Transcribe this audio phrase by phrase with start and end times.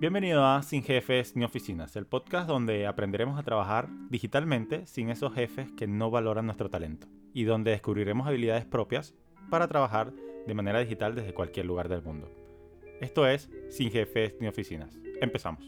[0.00, 5.32] Bienvenido a Sin Jefes ni Oficinas, el podcast donde aprenderemos a trabajar digitalmente sin esos
[5.32, 9.14] jefes que no valoran nuestro talento y donde descubriremos habilidades propias
[9.50, 10.12] para trabajar
[10.46, 12.28] de manera digital desde cualquier lugar del mundo.
[13.00, 14.98] Esto es Sin Jefes ni Oficinas.
[15.20, 15.64] Empezamos.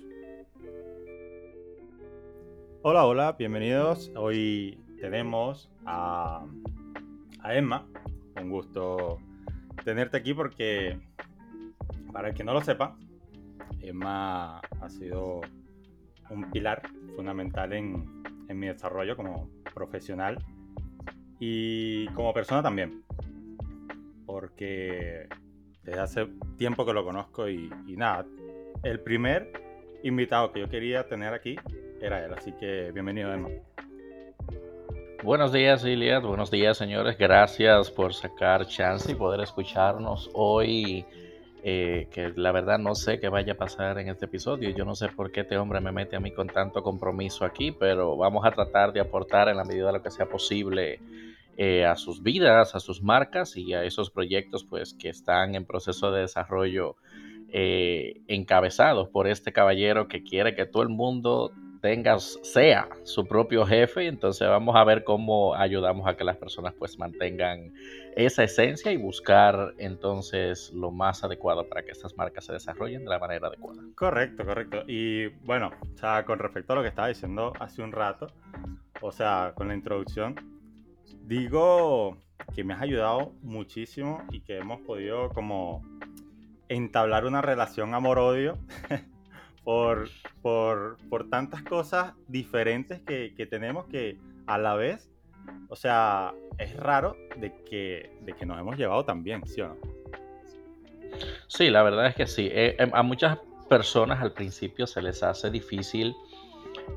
[2.82, 4.10] Hola, hola, bienvenidos.
[4.16, 6.44] Hoy tenemos a,
[7.38, 7.86] a Emma.
[8.42, 9.18] Un gusto
[9.84, 10.98] tenerte aquí porque,
[12.12, 12.98] para el que no lo sepa,
[13.80, 15.40] Emma ha sido
[16.30, 16.82] un pilar
[17.14, 20.38] fundamental en, mi desarrollo como profesional
[21.40, 23.02] y como persona también.
[24.24, 25.28] Porque
[25.82, 28.24] desde hace tiempo que lo conozco y, nada,
[28.82, 29.52] el primer
[30.02, 31.56] invitado que yo quería tener aquí
[32.00, 32.32] era él.
[32.34, 33.48] Así que bienvenido, Emma.
[35.24, 36.22] Buenos días, Iliad.
[36.22, 37.18] Buenos días, señores.
[37.18, 41.04] Gracias por sacar chance y poder escucharnos hoy
[41.62, 44.70] eh, que la verdad no sé qué vaya a pasar en este episodio.
[44.70, 47.72] Yo no sé por qué este hombre me mete a mí con tanto compromiso aquí,
[47.72, 51.00] pero vamos a tratar de aportar en la medida de lo que sea posible
[51.56, 55.64] eh, a sus vidas, a sus marcas y a esos proyectos pues que están en
[55.64, 56.96] proceso de desarrollo
[57.48, 63.64] eh, encabezados por este caballero que quiere que todo el mundo tengas, sea su propio
[63.66, 67.72] jefe, entonces vamos a ver cómo ayudamos a que las personas pues mantengan
[68.16, 73.10] esa esencia y buscar entonces lo más adecuado para que estas marcas se desarrollen de
[73.10, 73.82] la manera adecuada.
[73.94, 74.82] Correcto, correcto.
[74.86, 78.28] Y bueno, o sea, con respecto a lo que estaba diciendo hace un rato,
[79.00, 80.34] o sea, con la introducción,
[81.22, 82.16] digo
[82.54, 85.82] que me has ayudado muchísimo y que hemos podido como
[86.68, 88.58] entablar una relación amor-odio
[89.66, 90.08] por,
[90.42, 95.10] por, por tantas cosas diferentes que, que, tenemos que a la vez,
[95.68, 99.70] o sea, es raro de que, de que nos hemos llevado tan bien, ¿sí o
[99.70, 99.76] no?
[101.48, 102.48] Sí, la verdad es que sí.
[102.52, 106.14] Eh, em, a muchas personas al principio se les hace difícil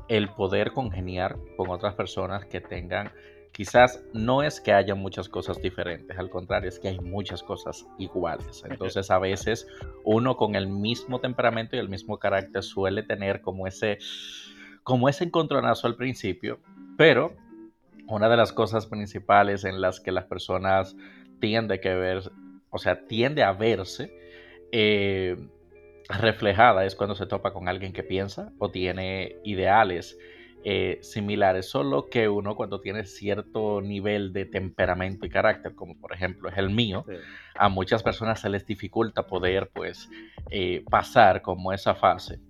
[0.06, 3.10] el poder congeniar con otras personas que tengan
[3.52, 7.86] quizás no es que haya muchas cosas diferentes, al contrario, es que hay muchas cosas
[7.98, 8.62] iguales.
[8.68, 9.66] Entonces a veces
[10.04, 13.98] uno con el mismo temperamento y el mismo carácter suele tener como ese,
[14.82, 16.60] como ese encontronazo al principio,
[16.96, 17.34] pero
[18.06, 20.96] una de las cosas principales en las que las personas
[21.40, 22.30] tienden que ver,
[22.70, 24.12] o sea, tiende a verse,
[24.72, 25.36] eh,
[26.08, 30.18] reflejada es cuando se topa con alguien que piensa o tiene ideales
[30.64, 36.12] eh, similares, solo que uno cuando tiene cierto nivel de temperamento y carácter, como por
[36.12, 37.04] ejemplo es el mío,
[37.54, 40.08] a muchas personas se les dificulta poder pues
[40.50, 42.40] eh, pasar como esa fase.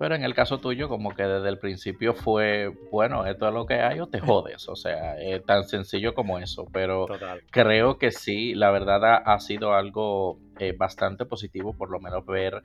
[0.00, 3.66] Pero en el caso tuyo, como que desde el principio fue, bueno, esto es lo
[3.66, 4.66] que hay o te jodes.
[4.66, 6.66] O sea, es tan sencillo como eso.
[6.72, 7.06] Pero
[7.50, 12.62] creo que sí, la verdad ha, sido algo eh, bastante positivo, por lo menos ver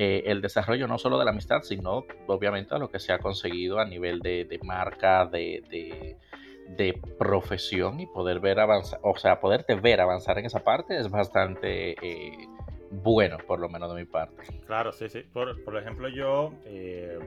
[0.00, 3.80] eh, el desarrollo no solo de la amistad, sino obviamente lo que se ha conseguido
[3.80, 6.14] a nivel de, marca, de,
[7.18, 11.96] profesión y poder ver avanzar, o sea, poderte ver avanzar en esa parte es bastante
[12.00, 12.46] eh,
[12.92, 14.44] bueno, por lo menos de mi parte.
[14.66, 15.22] Claro, sí, sí.
[15.32, 17.18] Por, ejemplo, yo, eh,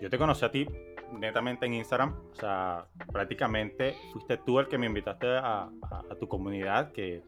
[0.00, 0.66] yo te conocí a ti
[1.12, 5.68] netamente en Instagram, o sea, prácticamente fuiste tú el que me invitaste a,
[6.10, 7.20] a tu comunidad, que,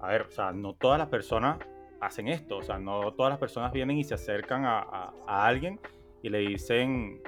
[0.00, 1.58] a ver, o sea, no todas las personas
[2.00, 2.58] hacen esto.
[2.58, 5.80] O sea, no todas las personas vienen y se acercan a, alguien
[6.22, 7.20] y le dicen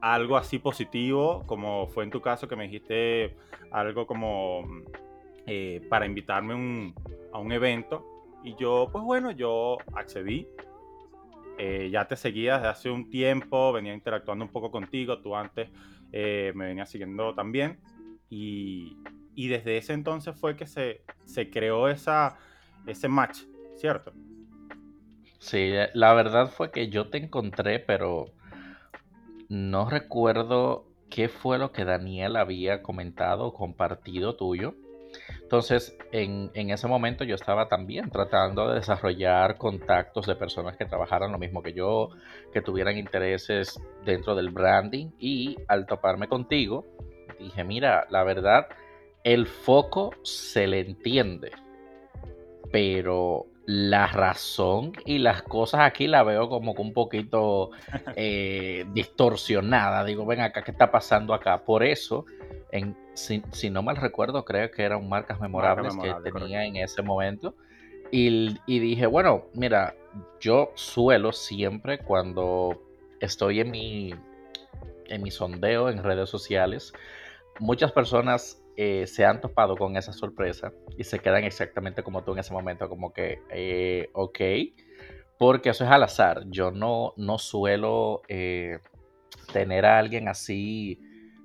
[0.00, 3.36] algo así positivo, como fue en tu caso que me dijiste
[3.70, 4.64] algo como
[5.46, 6.94] eh, para invitarme
[7.32, 8.06] a un evento.
[8.44, 10.48] Y yo, pues bueno, yo accedí.
[11.58, 15.68] Eh, ya te seguía desde hace un tiempo, venía interactuando un poco contigo, tú antes
[16.10, 17.78] eh, me venías siguiendo también.
[18.30, 18.96] Y,
[19.34, 22.38] y, desde ese entonces fue que se, se creó esa,
[22.86, 23.42] ese match
[23.82, 24.12] ¿cierto?
[25.40, 28.26] Sí, la verdad fue que yo te encontré, pero
[29.48, 34.76] no recuerdo qué fue lo que Daniel había comentado o compartido tuyo.
[35.42, 41.32] Entonces, en, ese momento yo estaba también tratando de desarrollar contactos de personas que trabajaran
[41.32, 42.10] lo mismo que yo,
[42.52, 46.86] que tuvieran intereses dentro del branding y al toparme contigo,
[47.40, 48.68] dije, mira, la verdad,
[49.24, 51.50] el foco se le entiende,
[52.70, 57.70] pero la razón y las cosas aquí la veo como que un poquito
[58.16, 60.04] eh, distorsionada.
[60.04, 61.64] Digo, ven acá, ¿qué está pasando acá?
[61.64, 62.24] Por eso,
[62.70, 67.54] en, si, no mal recuerdo, creo que eran marcas memorables que tenía en ese momento.
[68.10, 69.94] Y, y, dije, bueno, mira,
[70.40, 72.82] yo suelo siempre cuando
[73.20, 74.14] estoy en mi,
[75.06, 76.92] en mi sondeo en redes sociales,
[77.58, 82.32] muchas personas eh, se han topado con esa sorpresa y se quedan exactamente como tú
[82.32, 84.40] en ese momento, como que, eh, ok,
[85.38, 86.44] porque eso es al azar.
[86.46, 88.78] Yo no, no suelo eh,
[89.52, 91.00] tener a alguien así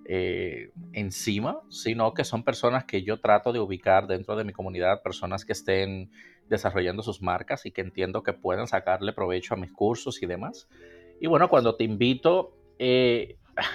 [0.06, 5.02] eh, encima, sino que son personas que yo trato de ubicar dentro de mi comunidad,
[5.02, 6.12] personas que estén
[6.48, 10.70] desarrollando sus marcas y que entiendo que puedan sacarle provecho a mis cursos y demás.
[11.20, 12.54] Y bueno, cuando te invito,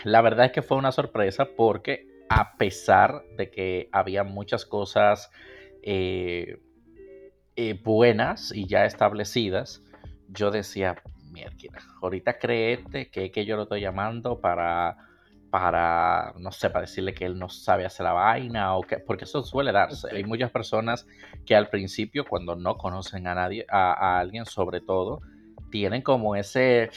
[0.04, 5.30] la verdad es que fue una sorpresa porque a pesar de que había muchas cosas
[5.82, 6.62] eh,
[7.56, 9.82] eh, buenas y ya establecidas,
[10.28, 10.96] yo decía,
[11.30, 14.96] mierda, ahorita créete que, que yo lo estoy llamando para,
[15.50, 19.24] para, no sé, para decirle que él no sabe hacer la vaina, o que, porque
[19.24, 20.08] eso suele darse.
[20.16, 21.06] Hay muchas personas
[21.44, 25.20] que al principio, cuando no conocen a nadie, a, alguien sobre todo,
[25.70, 26.88] tienen como ese,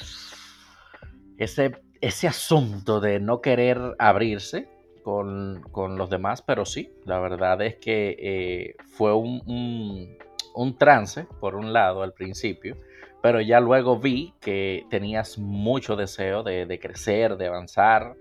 [1.38, 4.75] ese, ese asunto de no querer abrirse
[5.06, 10.18] con, los demás, pero sí, la verdad es que eh, fue un,
[10.56, 12.76] un, trance, por un lado, al principio,
[13.22, 18.16] pero ya luego vi que tenías mucho deseo de, crecer, de avanzar,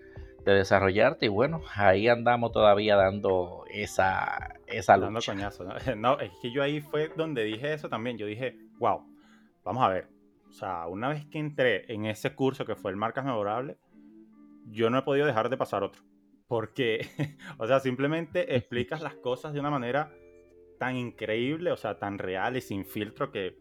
[0.45, 5.07] de desarrollarte, y bueno, ahí andamos todavía dando esa, esa lucha.
[5.07, 5.75] Dando coñazo, ¿no?
[5.97, 6.21] ¿no?
[6.21, 9.07] es que yo ahí fue donde dije eso también, yo dije, wow,
[9.65, 10.09] vamos a ver,
[10.51, 13.79] o sea, una vez que entré en ese curso que fue el Marcas Memorable,
[14.67, 16.03] yo no he podido dejar de pasar otro.
[16.47, 17.07] Porque,
[17.59, 20.13] o sea, simplemente explicas las cosas de una manera
[20.79, 23.57] tan increíble, o sea, tan real y sin filtro que,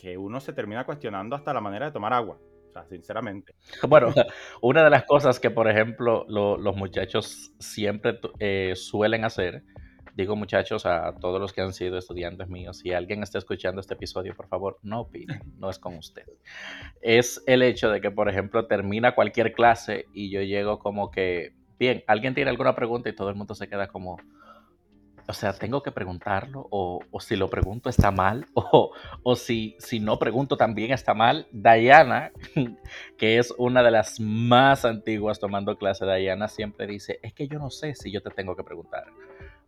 [0.00, 2.38] que uno se termina cuestionando hasta la manera de tomar agua.
[2.68, 3.54] O sea, sinceramente.
[3.88, 4.12] Bueno,
[4.62, 9.62] una de las cosas que, por ejemplo, los muchachos siempre eh, suelen hacer,
[10.14, 13.94] digo muchachos a todos los que han sido estudiantes míos, si alguien está escuchando este
[13.94, 16.24] episodio, por favor, no opinen, no es con usted.
[17.02, 21.54] Es el hecho de que, por ejemplo, termina cualquier clase y yo llego como que
[21.78, 24.18] bien, alguien tiene alguna pregunta y todo el mundo se queda como,
[25.28, 30.18] o sea, tengo que preguntarlo, o, si lo pregunto está mal, o, si, si no
[30.18, 31.48] pregunto también está mal.
[31.50, 32.32] Diana,
[33.18, 37.58] que es una de las más antiguas tomando clase, Diana siempre dice, es que yo
[37.58, 39.04] no sé si yo te tengo que preguntar.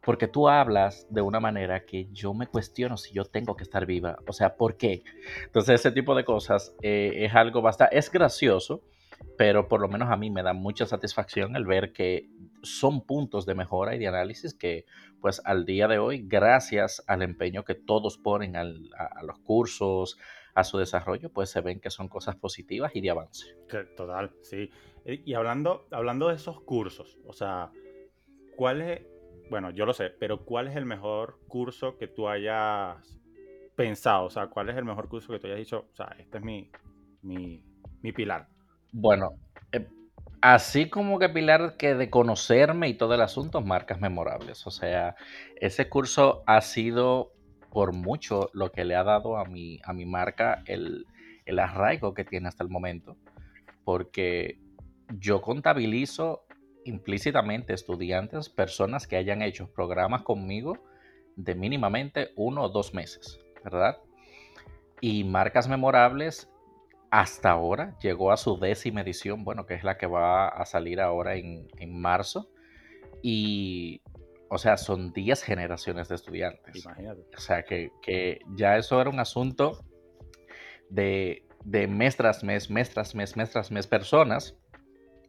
[0.01, 3.85] Porque tú hablas de una manera que yo me cuestiono si yo tengo que estar
[3.85, 4.17] viva.
[4.27, 5.03] O sea, ¿por qué?
[5.45, 7.99] Entonces, ese tipo de cosas eh, es algo bastante...
[7.99, 8.81] Es gracioso,
[9.37, 12.29] pero por lo menos a mí me da mucha satisfacción el ver que
[12.63, 14.85] son puntos de mejora y de análisis que
[15.21, 20.19] pues al día de hoy, gracias al empeño que todos ponen a, los cursos,
[20.55, 23.57] a su desarrollo, pues se ven que son cosas positivas y de avance.
[23.97, 24.71] Total, sí.
[25.05, 27.71] Eh, y hablando, hablando de esos cursos, o sea,
[28.57, 29.03] ¿cuál es,
[29.51, 33.19] bueno, yo lo sé, pero cuál es el mejor curso que tú hayas
[33.75, 34.27] pensado?
[34.27, 35.87] O sea, ¿cuál es el mejor curso que tú hayas dicho?
[35.93, 36.71] O sea, este es mi,
[37.23, 37.65] mi,
[38.03, 38.49] mi pilar.
[38.93, 39.35] Bueno,
[39.73, 39.87] eh,
[40.41, 44.67] así como que Pilar que de conocerme y todo el asunto, marcas memorables.
[44.67, 45.17] O sea,
[45.61, 47.33] ese curso ha sido
[47.71, 51.07] por mucho lo que le ha dado a mi, a mi marca el,
[51.45, 53.17] el arraigo que tiene hasta el momento.
[53.85, 54.59] Porque
[55.09, 56.45] yo contabilizo
[56.85, 60.79] implícitamente estudiantes, personas que hayan hecho programas conmigo
[61.37, 63.99] de mínimamente uno o dos meses, ¿verdad?
[65.01, 66.49] Y marcas memorables
[67.11, 71.01] hasta ahora llegó a su décima edición, bueno, que es la que va a salir
[71.01, 72.51] ahora en, marzo.
[73.23, 74.03] Y,
[74.49, 76.85] o sea, son 10 generaciones de estudiantes.
[76.85, 77.23] Imagínate.
[77.37, 77.91] O sea, que,
[78.55, 79.85] ya eso era un asunto
[80.91, 84.57] de, mes tras mes, mes tras mes, mes tras mes, personas,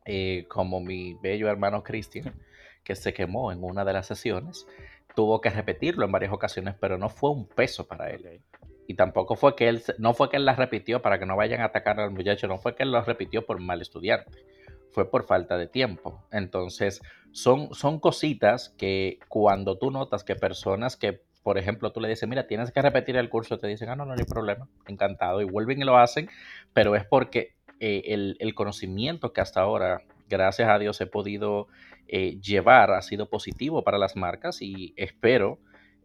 [0.06, 2.34] eh, como mi bello hermano Cristian,
[2.84, 4.68] que se quemó en una de las sesiones,
[5.16, 8.42] tuvo que repetirlo en varias ocasiones, pero no fue un peso para él.
[8.90, 11.62] Y tampoco fue que él, no fue que él las repitió para que no vayan
[11.62, 14.44] a atacar al muchacho, no fue que él lo repitió por mal estudiante,
[14.90, 16.26] fue por falta de tiempo.
[16.32, 17.00] Entonces,
[17.32, 22.28] son, son cositas que cuando tú notas que personas que, por ejemplo, tú le dices,
[22.28, 25.46] mira, tienes que repetir el curso, te dicen, ah, no, no hay problema, encantado, y
[25.46, 26.28] vuelven y lo hacen,
[26.74, 31.68] pero es porque eh, el, conocimiento que hasta ahora, gracias a Dios, he podido
[32.08, 35.60] eh, llevar ha sido positivo para las marcas y espero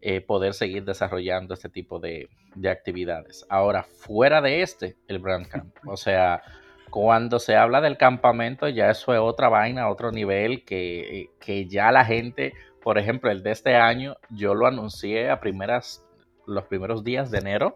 [0.07, 2.29] eh, poder seguir desarrollando este tipo de,
[2.69, 3.43] actividades.
[3.49, 6.43] Ahora, fuera de este, el Brand Camp, o sea,
[6.91, 11.91] cuando se habla del campamento, ya eso es otra vaina, otro nivel que, que ya
[11.91, 16.05] la gente, por ejemplo, el de este año, yo lo anuncié a primeras,
[16.45, 17.73] los primeros días de enero.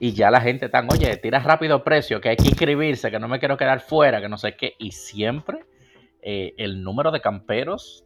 [0.00, 3.28] Y ya la gente está, oye, tira rápido precio, que hay que inscribirse, que no
[3.28, 4.74] me quiero quedar fuera, que no sé qué.
[4.80, 5.60] Y siempre
[6.20, 8.03] eh, el número de camperos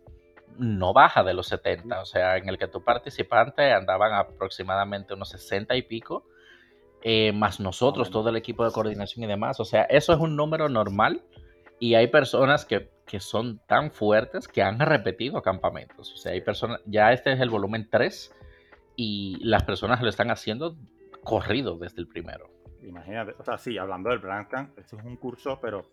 [0.59, 5.31] no baja de los 70, o sea, en el que tu participante andaban aproximadamente unos
[5.31, 6.25] 60 y pico,
[7.03, 10.37] eh, más nosotros, todo el equipo de coordinación y demás, o sea, eso es un
[10.37, 11.23] número normal
[11.79, 16.81] y hay personas que, son tan fuertes que han repetido campamentos, o sea, hay personas,
[16.85, 18.35] ya este es el volumen 3
[18.97, 20.77] y las personas lo están haciendo
[21.25, 22.51] corrido desde el primero.
[22.83, 25.91] Imagínate, o sea, sí, hablando del Brandcamp, ese es un curso, pero,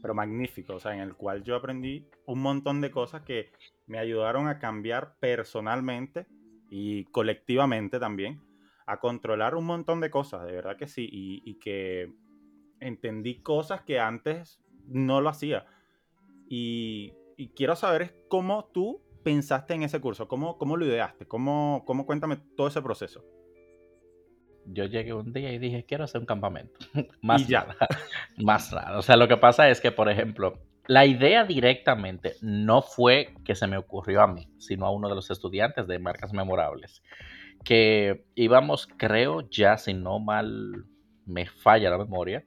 [0.00, 3.52] pero magnífico, o sea, en el cual yo aprendí un montón de cosas que
[3.86, 6.26] me ayudaron a cambiar personalmente
[6.70, 8.40] y colectivamente también,
[8.86, 12.12] a controlar un montón de cosas, de verdad que sí, y, que
[12.80, 15.66] entendí cosas que antes no lo hacía.
[16.48, 17.14] Y,
[17.56, 22.36] quiero saber cómo tú pensaste en ese curso, cómo, cómo lo ideaste, cómo, cómo cuéntame
[22.56, 23.24] todo ese proceso
[24.72, 26.78] yo llegué un día y dije, quiero hacer un campamento.
[27.22, 27.76] más nada.
[28.36, 28.98] más nada.
[28.98, 33.54] O sea, lo que pasa es que, por ejemplo, la idea directamente no fue que
[33.54, 37.02] se me ocurrió a mí, sino a uno de los estudiantes de marcas memorables.
[37.64, 40.86] Que íbamos, creo, ya si no mal
[41.26, 42.44] me falla la memoria,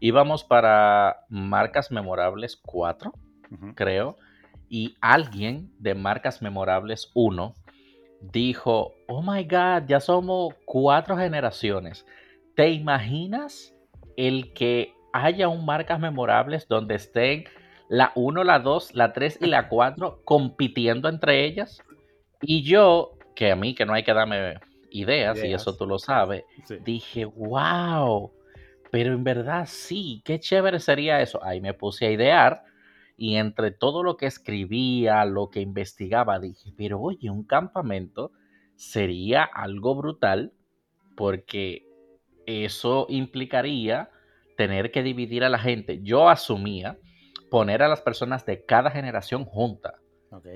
[0.00, 3.12] íbamos para marcas memorables 4,
[3.74, 4.16] creo,
[4.68, 7.54] y alguien de marcas memorables 1
[8.32, 12.06] dijo, oh my God, ya somos cuatro generaciones.
[12.54, 13.74] ¿Te imaginas
[14.16, 17.44] el que haya un marcas memorables donde estén
[17.88, 21.82] la 1, la 2, la 3 y la 4 compitiendo entre ellas?
[22.42, 25.98] Y yo, que a mí que no hay que darme ideas, y eso tú lo
[25.98, 26.44] sabes,
[26.84, 28.32] dije, wow,
[28.90, 31.42] pero en verdad sí, qué chévere sería eso.
[31.44, 32.62] Ahí me puse a idear
[33.16, 38.32] y entre todo lo que escribía, lo que investigaba, dije, pero oye, un campamento
[38.74, 40.52] sería algo brutal
[41.16, 41.86] porque
[42.46, 44.10] eso implicaría
[44.56, 46.00] tener que dividir a la gente.
[46.02, 46.98] Yo asumía
[47.50, 50.05] poner a las personas de cada generación juntas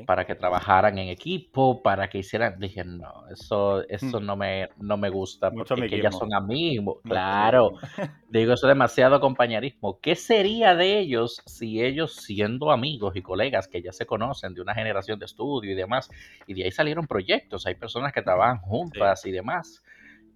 [0.07, 2.59] para que trabajaran en equipo, para que hicieran.
[2.59, 4.27] Dije, no, eso, eso hmm.
[4.27, 6.99] no, me, no me gusta porque ellas son amigos.
[7.05, 7.73] claro,
[8.29, 9.99] digo, eso es demasiado compañerismo.
[10.01, 14.63] ¿Qué sería de ellos si ellos, siendo amigos y colegas que ya se conocen de
[14.63, 16.11] una generación de estudio y demás,
[16.47, 19.83] y de ahí salieron proyectos, hay personas que trabajan juntas y demás?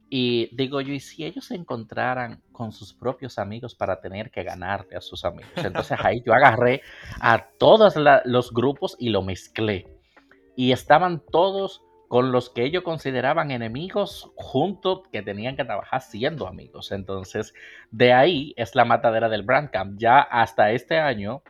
[0.09, 4.45] Y digo yo, ¿y si ellos se encontraran con sus propios amigos para tener que
[4.45, 5.53] ganarle a sus amigos?
[5.57, 6.83] Entonces ahí yo agarré
[7.21, 7.95] a todos
[8.25, 9.89] los grupos y lo mezclé.
[10.57, 16.47] Y estaban todos con los que ellos consideraban enemigos juntos que tenían que trabajar siendo
[16.47, 16.93] amigos.
[16.93, 17.55] Entonces,
[17.91, 19.99] de ahí es la matadera del Brandcamp.
[19.99, 21.43] Ya hasta este año,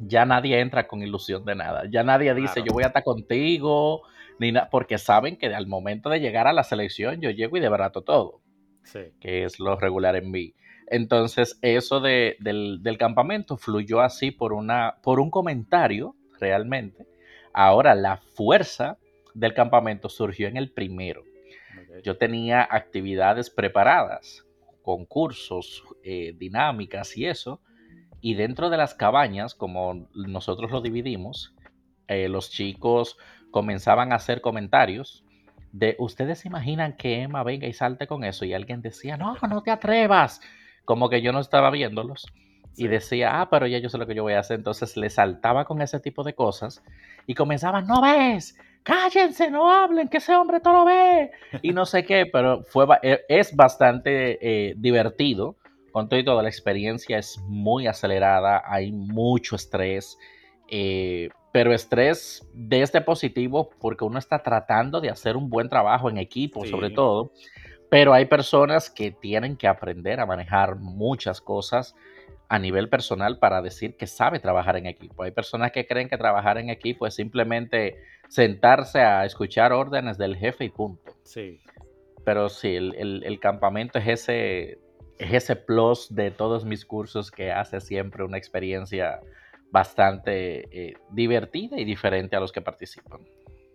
[0.00, 1.84] ya nadie entra con ilusión de nada.
[1.88, 4.02] Ya nadie dice, yo voy a estar contigo,
[4.38, 8.02] ni porque saben que al momento de llegar a la selección yo llego y debarato
[8.02, 8.42] todo,
[9.20, 10.54] que es lo regular en mí.
[10.88, 17.06] Entonces, eso de, del, campamento fluyó así por, una, por un comentario, realmente.
[17.52, 18.98] Ahora, la fuerza
[19.34, 21.24] del campamento surgió en el primero.
[22.04, 24.46] Yo tenía actividades preparadas,
[24.82, 27.60] concursos, eh, dinámicas y eso.
[28.20, 31.54] Y dentro de las cabañas, como nosotros lo dividimos,
[32.08, 33.18] eh, los chicos
[33.50, 35.24] comenzaban a hacer comentarios
[35.72, 38.44] de, ¿ustedes se imaginan que Emma venga y salte con eso?
[38.44, 40.40] Y alguien decía, no, no te atrevas.
[40.84, 42.26] Como que yo no estaba viéndolos.
[42.76, 44.56] Y decía, ah, pero ya yo sé lo que yo voy a hacer.
[44.56, 46.82] Entonces le saltaba con ese tipo de cosas
[47.26, 51.30] y comenzaban, no ves, cállense, no hablen, que ese hombre todo lo ve.
[51.62, 55.56] Y no sé qué, pero fue, e, es bastante eh, divertido.
[55.92, 60.18] Con todo y todo, la experiencia es muy acelerada, hay mucho estrés.
[60.68, 66.10] Eh, pero estrés de este positivo porque uno está tratando de hacer un buen trabajo
[66.10, 67.32] en equipo, sobre todo,
[67.88, 71.94] pero hay personas que tienen que aprender a manejar muchas cosas
[72.48, 75.22] a nivel personal para decir que sabe trabajar en equipo.
[75.22, 77.96] Hay personas que creen que trabajar en equipo es simplemente
[78.28, 81.12] sentarse a escuchar órdenes del jefe y punto.
[81.24, 81.60] Sí.
[82.24, 84.78] Pero sí, el, campamento es ese,
[85.18, 89.20] es ese plus de todos mis cursos que hace siempre una experiencia
[89.70, 93.20] bastante eh, divertida y diferente a los que participan.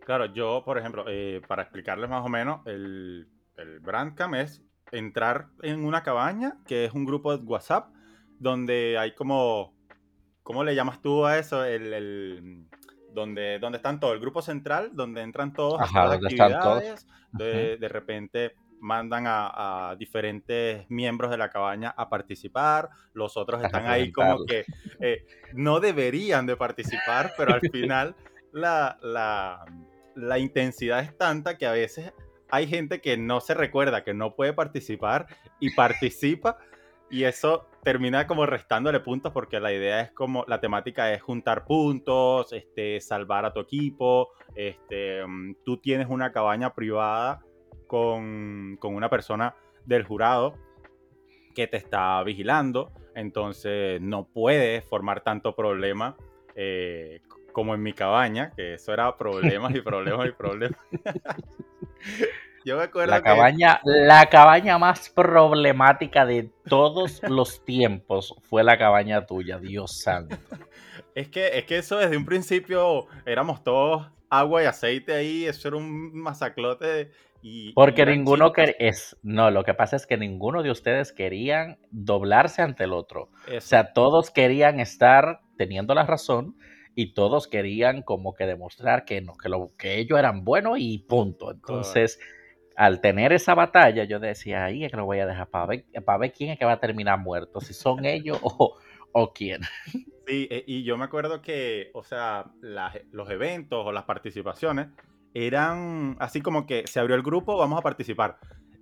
[0.05, 5.47] Claro, yo, por ejemplo, eh, para explicarles más o menos, el, el Brandcamp es entrar
[5.61, 7.93] en una cabaña, que es un grupo de WhatsApp,
[8.39, 9.73] donde hay como,
[10.43, 11.63] ¿cómo le llamas tú a eso?
[11.63, 12.67] El,
[13.13, 17.87] donde, donde están todos, el grupo central, donde entran todos Ajá, las actividades, De, de
[17.87, 24.45] repente mandan a, diferentes miembros de la cabaña a participar, los otros están ahí como
[24.45, 24.65] que
[24.99, 28.15] eh, no deberían de participar, pero al final
[28.51, 28.97] la,
[30.15, 32.11] la, intensidad es tanta que a veces
[32.49, 35.27] hay gente que no se recuerda que no puede participar
[35.59, 36.57] y participa
[37.09, 41.65] y eso termina como restándole puntos porque la idea es como, la temática es juntar
[41.65, 47.41] puntos, este, salvar a tu equipo, este, mm, tú tienes una cabaña privada
[47.91, 49.53] con, una persona
[49.85, 50.55] del jurado
[51.53, 56.15] que te está vigilando, entonces no puedes formar tanto problema
[56.55, 57.19] eh,
[57.51, 60.79] como en mi cabaña, que eso era problemas y problemas y problemas.
[62.63, 68.77] Yo me acuerdo la cabaña, la cabaña más problemática de todos los tiempos fue la
[68.77, 70.37] cabaña tuya, Dios santo.
[71.13, 75.67] Es que, es que eso desde un principio éramos todos agua y aceite ahí, eso
[75.67, 77.11] era un masaclote.
[77.41, 78.75] Y, Porque ninguno quería.
[78.79, 83.29] Es, no, lo que pasa es que ninguno de ustedes querían doblarse ante el otro.
[83.55, 86.55] O sea, todos querían estar teniendo la razón
[86.95, 90.99] y todos querían como que demostrar que, no, que, lo, que ellos eran buenos y
[90.99, 91.51] punto.
[91.51, 92.19] Entonces,
[92.75, 95.85] al tener esa batalla, yo decía, ahí es que lo voy a dejar para ver,
[96.05, 98.77] para ver quién es que va a terminar muerto, si son ellos o,
[99.11, 99.61] o quién.
[100.27, 102.51] Sí, e, y yo me acuerdo que, o sea,
[103.11, 104.87] los eventos o las participaciones
[105.33, 108.37] eran así como que se abrió el grupo, vamos a participar.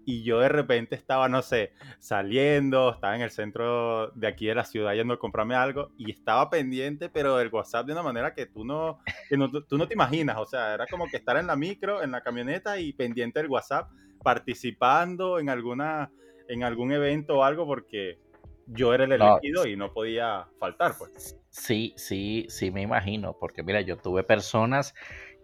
[0.06, 4.56] Y yo de repente estaba, no sé, saliendo, estaba en el centro de aquí de
[4.56, 8.34] la ciudad yendo a comprarme algo y estaba pendiente, pero del WhatsApp de una manera
[8.34, 10.38] que tú no, que no, tú no te imaginas.
[10.38, 13.50] O sea, era como que estar en la micro, en la camioneta y pendiente del
[13.50, 13.92] WhatsApp,
[14.24, 16.12] participando en, alguna,
[16.48, 18.18] en algún evento o algo porque
[18.66, 21.38] yo era el elegido y no podía faltar, pues.
[21.50, 24.94] Sí, sí, sí, me imagino, porque mira, yo tuve personas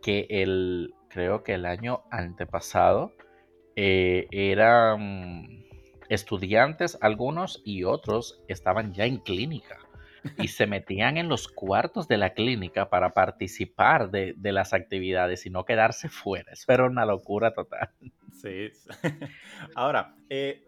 [0.02, 3.14] que el, creo que el año antepasado
[3.76, 5.66] eh, eran
[6.10, 9.80] estudiantes algunos y otros estaban ya en clínica
[10.38, 15.50] y se metían en los cuartos de la clínica para participar de, las actividades y
[15.50, 16.52] no quedarse fuera.
[16.54, 17.92] Eso era una locura total.
[18.32, 18.70] Sí.
[19.76, 20.64] Ahora, eh,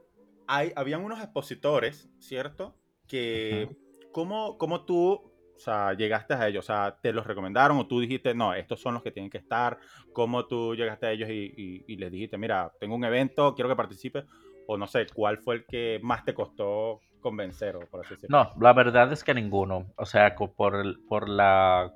[0.47, 2.75] hay, habían unos expositores, ¿cierto?
[3.07, 3.69] Que,
[4.11, 6.65] ¿cómo, ¿cómo, tú o sea, llegaste a ellos?
[6.65, 9.39] O sea, ¿te los recomendaron o tú dijiste, no, estos son los que tienen que
[9.39, 9.79] estar?
[10.13, 14.25] ¿Cómo tú llegaste a ellos y, les dijiste, mira, tengo un evento, quiero que participes?
[14.67, 17.75] O no sé, ¿cuál fue el que más te costó convencer?
[17.75, 18.37] O por así decirlo?
[18.37, 19.87] No, la verdad es que ninguno.
[19.95, 21.91] O sea, por, por, la,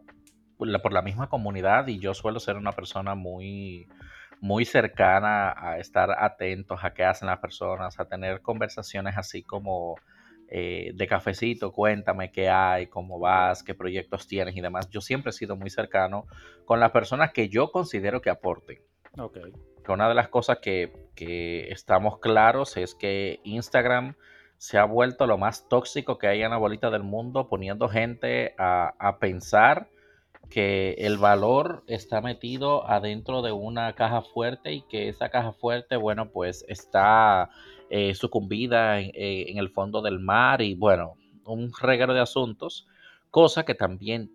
[0.57, 3.87] por la misma comunidad y yo suelo ser una persona muy
[4.43, 9.97] muy cercana a estar atentos a qué hacen las personas, a tener conversaciones así como
[10.53, 14.89] eh, de cafecito, cuéntame qué hay, cómo vas, qué proyectos tienes y demás.
[14.89, 16.27] Yo siempre he sido muy cercano
[16.65, 18.79] con las personas que yo considero que aporten.
[19.17, 19.53] Okay.
[19.87, 20.91] una de las cosas que,
[21.69, 24.15] estamos claros es que Instagram
[24.57, 28.53] se ha vuelto lo más tóxico que hay en la bolita del mundo, poniendo gente
[28.57, 29.87] a, a pensar
[30.49, 35.95] que el valor está metido adentro de una caja fuerte y que esa caja fuerte,
[35.95, 37.49] bueno, pues está
[37.91, 42.87] eh, sucumbida en, eh, en, el fondo del mar y bueno, un reguero de asuntos,
[43.29, 44.31] cosa que también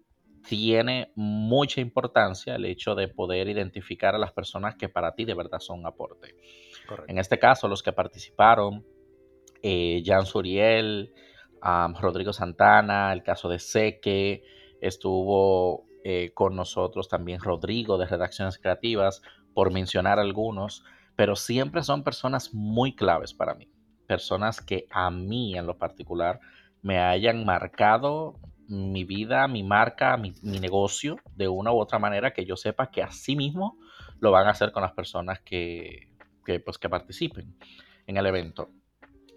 [0.46, 5.34] tiene mucha importancia el hecho de poder identificar a las personas que para ti de
[5.34, 6.36] verdad son un aporte.
[7.08, 8.84] En este caso, los que participaron,
[9.62, 11.12] eh, Jan Suriel,
[11.98, 14.44] Rodrigo Santana, el caso de Seque,
[14.80, 19.22] estuvo eh, con nosotros también Rodrigo de Redacciones Creativas,
[19.54, 20.84] por mencionar algunos,
[21.16, 23.68] pero siempre son personas muy claves para mí,
[24.06, 26.40] personas que a mí en lo particular
[26.82, 32.44] me hayan marcado mi vida, mi marca, mi, negocio de una u otra manera que
[32.44, 33.78] yo sepa que así mismo
[34.20, 36.12] lo van a hacer con las personas que,
[36.44, 37.56] que, pues, que participen
[38.06, 38.70] en el evento.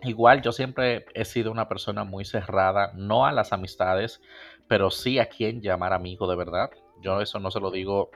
[0.02, 4.22] Igual yo siempre he sido una persona muy cerrada, no a las amistades,
[4.68, 6.70] pero sí a quien llamar amigo de verdad.
[7.02, 8.10] Yo eso no se lo digo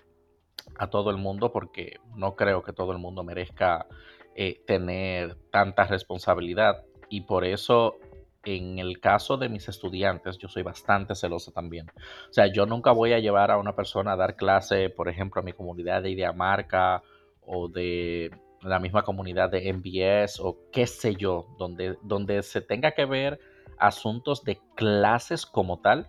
[0.77, 3.87] a todo el mundo porque no creo que todo el mundo merezca
[4.35, 7.97] eh, tener tanta responsabilidad y por eso
[8.45, 11.89] en el caso de mis estudiantes yo soy bastante celoso también.
[12.29, 15.41] O sea, yo nunca voy a llevar a una persona a dar clase, por ejemplo,
[15.41, 17.03] a mi comunidad de idea marca
[17.41, 22.91] o de la misma comunidad de MBS o qué sé yo, donde, donde se tenga
[22.91, 23.39] que ver
[23.77, 26.07] asuntos de clases como tal,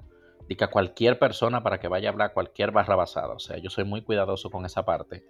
[0.49, 3.35] de que a cualquier persona para que vaya a hablar cualquier barra basada.
[3.35, 5.25] O sea, yo soy muy cuidadoso con esa parte.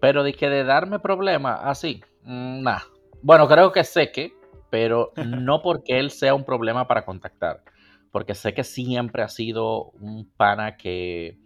[0.00, 2.84] Pero de que de darme problema así, mm, nada.
[3.22, 4.32] Bueno, creo que sé que,
[4.70, 7.62] pero no porque él sea un problema para contactar.
[8.10, 11.38] Porque sé que siempre ha sido un pana que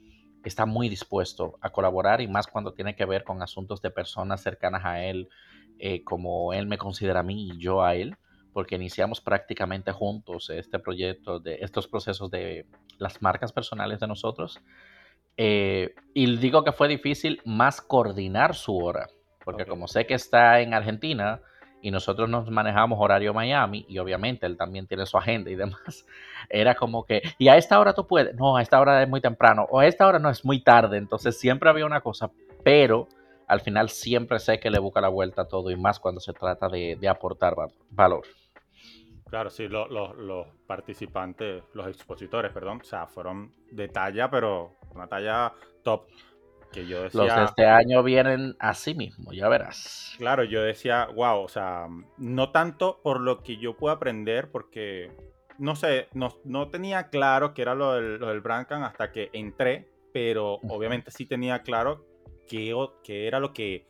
[0.45, 4.43] está muy dispuesto a colaborar y más cuando tiene que ver con asuntos de personas
[4.43, 5.29] cercanas a él,
[5.79, 8.17] eh, como él me considera a mí y yo a él,
[8.55, 12.65] porque iniciamos prácticamente juntos este proyecto de estos procesos de
[12.97, 14.61] las marcas personales de nosotros.
[15.37, 19.09] Eh, y digo que fue difícil más coordinar su hora,
[19.45, 21.43] porque como sé que está en Argentina,
[21.83, 26.07] y nosotros nos manejamos horario Miami y obviamente él también tiene su agenda y demás,
[26.49, 29.21] era como que, y a esta hora tú puedes, no, a esta hora es muy
[29.21, 32.31] temprano o a esta hora no es muy tarde, entonces siempre había una cosa,
[32.63, 33.09] pero
[33.47, 36.33] al final siempre sé que le busca la vuelta a todo y más cuando se
[36.33, 37.55] trata de, aportar
[37.91, 38.25] valor.
[39.35, 45.53] Claro, sí, los participantes, los expositores, perdón, o sea, fueron de talla, pero una talla
[45.83, 46.07] top.
[46.71, 47.25] que yo decía...
[47.25, 50.15] Los de este año vienen así mismo, ya verás.
[50.19, 55.11] Claro, yo decía, wow, o sea, no tanto por lo que yo puedo aprender, porque,
[55.59, 59.89] no sé, no, no tenía claro que era lo del, lo del hasta que entré,
[60.13, 62.07] pero obviamente sí tenía claro
[62.47, 63.89] qué, qué era lo que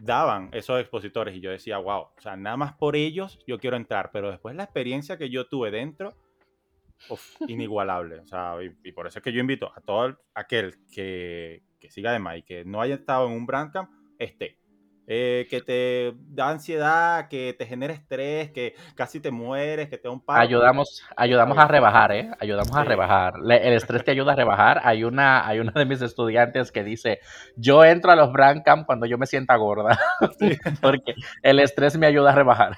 [0.00, 3.76] daban esos expositores y yo decía, wow, o sea, nada más por ellos yo quiero
[3.76, 6.16] entrar, pero después la experiencia que yo tuve dentro,
[7.48, 8.20] inigualable.
[8.20, 12.12] O sea, y, por eso es que yo invito a todo aquel que, que siga
[12.12, 14.58] de y que no haya estado en un Brandcamp, esté.
[15.14, 20.08] Eh, que te da ansiedad, que te genera estrés, que casi te mueres, que te
[20.08, 20.40] da un paro.
[20.40, 22.30] Ayudamos, ayudamos a rebajar, ¿eh?
[22.40, 23.34] Ayudamos a rebajar.
[23.44, 24.80] el estrés te ayuda a rebajar.
[24.84, 27.18] Hay una, hay una de mis estudiantes que dice,
[27.56, 29.98] yo entro a los Brandcamp cuando yo me sienta gorda,
[30.80, 32.74] porque el estrés me ayuda a rebajar.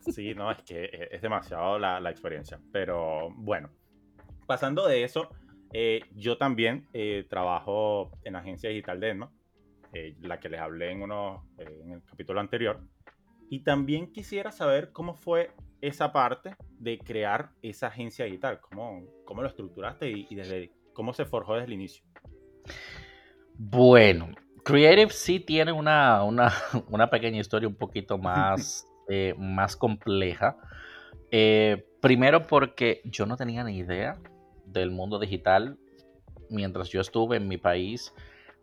[0.00, 2.58] sí, no, es que e, es demasiado la, la experiencia.
[2.72, 3.68] Pero bueno,
[4.46, 5.28] pasando de eso,
[5.74, 9.30] eh, yo también eh, trabajo en agencia digital de Edma
[9.92, 12.80] eh, la que les hablé en, uno, eh, en el capítulo anterior.
[13.48, 19.42] Y también quisiera saber cómo fue esa parte de crear esa agencia digital, cómo, cómo
[19.42, 22.04] lo estructuraste y, desde cómo se forjó desde el inicio.
[23.54, 24.30] Bueno,
[24.64, 26.52] Creative sí tiene una, una,
[26.90, 30.56] una pequeña historia un poquito más, eh, más compleja.
[32.00, 34.18] primero porque yo no tenía ni idea
[34.64, 35.78] del mundo digital
[36.50, 38.12] mientras yo estuve en mi país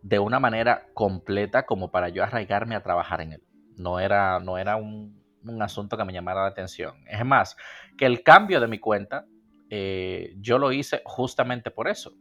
[0.04, 3.44] de una manera completa como para yo arraigarme a trabajar en él.
[3.78, 5.24] No era, no era un,
[5.62, 6.96] asunto que me llamara la atención.
[7.08, 7.56] Es más,
[7.98, 9.26] que el cambio de mi cuenta,
[9.70, 12.14] eh, yo lo hice justamente por eso.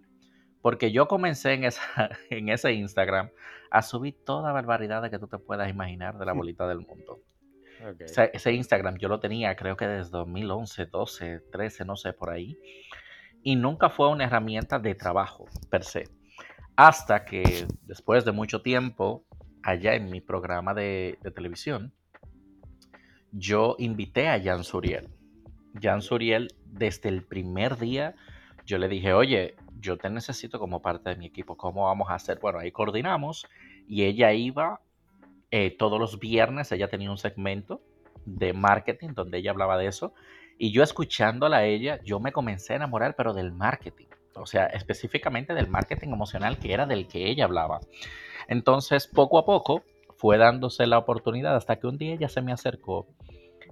[0.60, 1.82] Porque yo comencé en, esa,
[2.30, 3.30] en ese Instagram
[3.70, 7.20] a subir toda barbaridad que tú te puedas imaginar de la bolita del mundo.
[7.98, 12.56] ese, Instagram yo lo tenía creo que desde 2011, 12, 13, no sé, por ahí.
[13.42, 16.21] Y nunca fue una herramienta de trabajo per se.
[16.76, 19.24] Hasta que después de mucho tiempo,
[19.62, 21.92] allá en mi programa de, televisión,
[23.30, 25.08] yo invité a Jan Suriel.
[25.80, 28.14] Jan Suriel, desde el primer día,
[28.64, 32.14] yo le dije, oye, yo te necesito como parte de mi equipo, ¿cómo vamos a
[32.14, 32.38] hacer?
[32.40, 33.46] Bueno, ahí coordinamos
[33.86, 34.80] y ella iba
[35.50, 37.82] eh, todos los viernes, ella tenía un segmento
[38.24, 40.14] de marketing donde ella hablaba de eso
[40.58, 44.06] y yo escuchándola a ella, yo me comencé a enamorar, pero del marketing
[44.42, 47.80] o sea, específicamente del marketing emocional que era del que ella hablaba.
[48.48, 49.82] Entonces, poco a poco
[50.16, 53.06] fue dándose la oportunidad hasta que un día ella se me acercó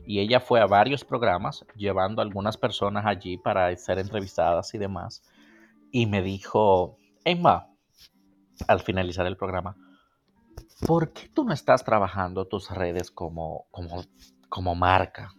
[0.07, 5.23] y ella fue a varios programas llevando algunas personas allí para ser entrevistadas y demás.
[5.93, 7.69] Y me dijo, Emma,
[8.67, 9.77] al finalizar el programa,
[10.87, 14.05] ¿por qué tú no estás trabajando tus redes como, como,
[14.49, 15.35] como marca?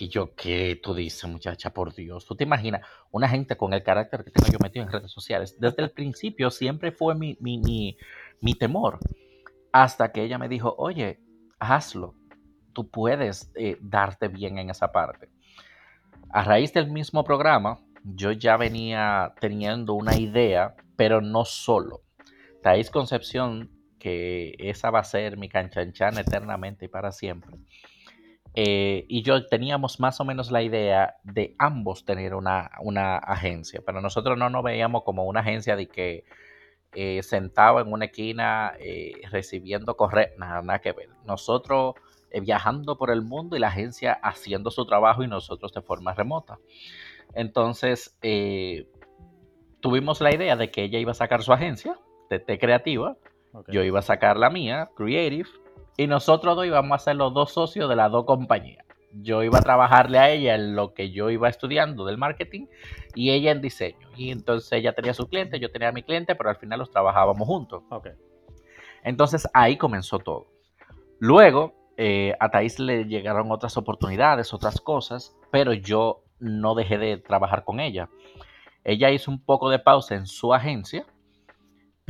[0.00, 1.74] Y yo, ¿qué tú dices, muchacha?
[1.74, 4.90] Por Dios, tú te imaginas una gente con el carácter que tengo yo metido en
[4.90, 5.60] redes sociales.
[5.60, 8.98] Desde el principio siempre fue mi, mi, temor.
[9.72, 11.20] Hasta que ella me dijo, oye,
[11.58, 12.14] hazlo.
[12.72, 15.28] Tú puedes eh, darte bien en esa parte.
[16.30, 22.00] A raíz del mismo programa, yo ya venía teniendo una idea, pero no solo.
[22.62, 27.58] Thais Concepción, que esa va a ser mi canchanchan eternamente y para siempre
[28.54, 32.66] eh, y yo teníamos más o menos la idea de ambos tener una,
[33.16, 36.24] agencia, pero nosotros no nos veíamos como una agencia de que
[36.92, 41.08] eh, sentado en una esquina eh, recibiendo correo, nada, nada que ver.
[41.24, 41.94] Nosotros
[42.42, 46.58] viajando por el mundo y la agencia haciendo su trabajo y nosotros de forma remota.
[47.34, 48.16] Entonces,
[49.80, 53.16] tuvimos la idea de que ella iba a sacar su agencia, TT Creativa,
[53.68, 55.48] yo iba a sacar la mía, Creative,
[56.00, 58.86] y nosotros dos íbamos a ser los dos socios de las dos compañías.
[59.12, 62.68] Yo iba a trabajarle a ella en lo que yo iba estudiando del marketing
[63.14, 64.08] y ella en diseño.
[64.16, 67.46] Y entonces ella tenía su cliente, yo tenía mi cliente, pero al final los trabajábamos
[67.46, 67.82] juntos.
[67.90, 68.12] Okay.
[69.04, 70.46] Entonces ahí comenzó todo.
[71.18, 77.18] Luego eh, a Thais le llegaron otras oportunidades, otras cosas, pero yo no dejé de
[77.18, 78.08] trabajar con ella.
[78.84, 81.04] Ella hizo un poco de pausa en su agencia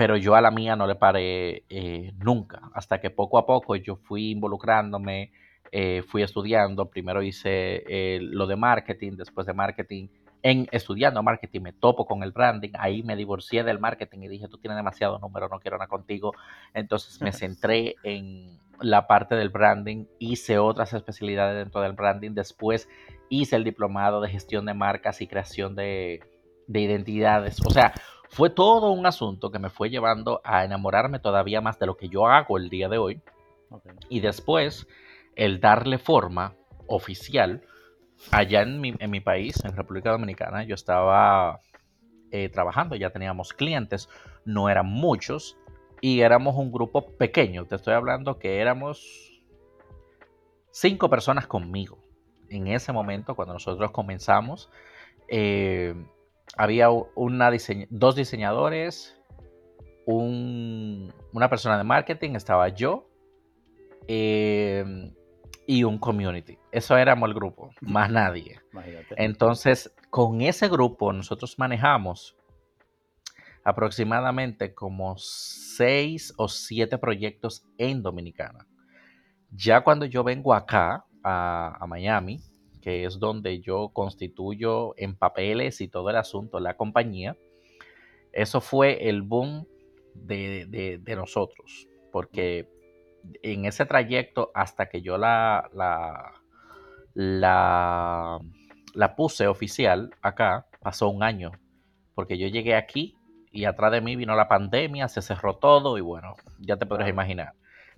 [0.01, 3.77] pero yo a la mía no le paré eh, nunca, hasta que poco a poco
[3.77, 5.31] yo fui involucrándome,
[5.73, 10.09] eh, fui estudiando, primero hice eh, lo de marketing, después de marketing,
[10.43, 14.49] en estudiando marketing me topo con el branding, ahí me divorcié del marketing y dije,
[14.49, 16.33] tú tienes demasiado número, no quiero nada contigo,
[16.73, 22.89] entonces me centré en la parte del branding, hice otras especialidades dentro del branding, después
[23.29, 26.21] hice el diplomado de gestión de marcas y creación de,
[26.69, 27.93] de identidades, o sea,
[28.31, 32.09] fue todo un asunto que me fue llevando a enamorarme todavía más de lo que
[32.09, 33.21] yo hago el día de hoy.
[34.09, 34.87] Y después,
[35.35, 36.55] el darle forma
[36.87, 37.63] oficial,
[38.31, 41.61] allá en mi, en mi país, en República Dominicana, yo estaba
[42.31, 44.09] eh, trabajando, ya teníamos clientes,
[44.45, 45.59] no eran muchos,
[46.01, 47.67] y éramos un grupo pequeño.
[47.67, 49.43] Te estoy hablando que éramos
[50.71, 51.99] cinco personas conmigo.
[52.49, 54.71] En ese momento, cuando nosotros comenzamos,
[55.27, 55.95] eh,
[56.57, 57.51] había una
[57.91, 59.17] dos diseñadores,
[60.07, 63.09] una persona de marketing, estaba yo
[64.09, 65.13] eh,
[65.67, 66.59] y un community.
[66.73, 68.61] Eso éramos el grupo, más nadie.
[69.17, 72.37] Entonces, con ese grupo nosotros manejamos
[73.65, 78.67] aproximadamente como seis o siete proyectos en Dominicana.
[79.51, 82.41] Ya cuando yo vengo acá, a, Miami,
[82.81, 87.37] que es donde yo constituyo en papeles y todo el asunto la compañía,
[88.33, 89.67] eso fue el boom
[90.15, 92.69] de, nosotros, porque
[93.43, 96.33] en ese trayecto hasta que yo la, la,
[97.15, 98.39] la,
[98.95, 101.53] la puse oficial acá, pasó un año,
[102.15, 103.17] porque yo llegué aquí
[103.53, 107.09] y atrás de mí vino la pandemia, se cerró todo y bueno, ya te podrás
[107.09, 107.55] imaginar.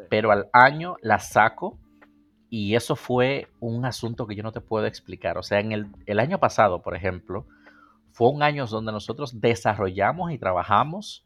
[0.08, 1.78] Pero al año la saco
[2.54, 5.38] y eso fue un asunto que yo no te puedo explicar.
[5.38, 7.46] O sea, en el, año pasado, por ejemplo,
[8.10, 11.24] fue un año donde nosotros desarrollamos y trabajamos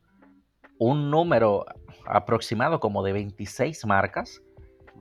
[0.78, 1.66] un número
[2.06, 4.40] aproximado como de 26 marcas,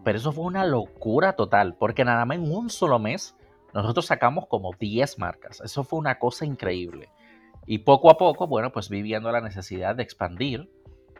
[0.03, 3.35] pero eso fue una locura total, porque nada más en un solo mes
[3.75, 5.61] nosotros sacamos como 10 marcas.
[5.61, 7.11] Eso fue una cosa increíble.
[7.67, 10.71] Y poco a poco, bueno, pues viviendo la necesidad de expandir,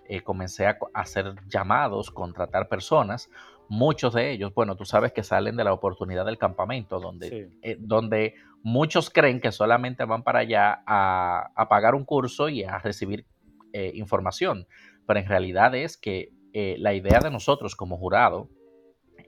[0.08, 3.30] eh, comencé a hacer llamados, contratar personas.
[3.68, 7.78] Muchos de ellos, bueno, tú sabes que salen de la oportunidad del campamento, donde, eh,
[7.80, 13.26] donde muchos creen que solamente van para allá a, pagar un curso y a recibir
[13.74, 14.68] eh, información.
[15.08, 18.48] Pero en realidad es que la idea de nosotros como jurado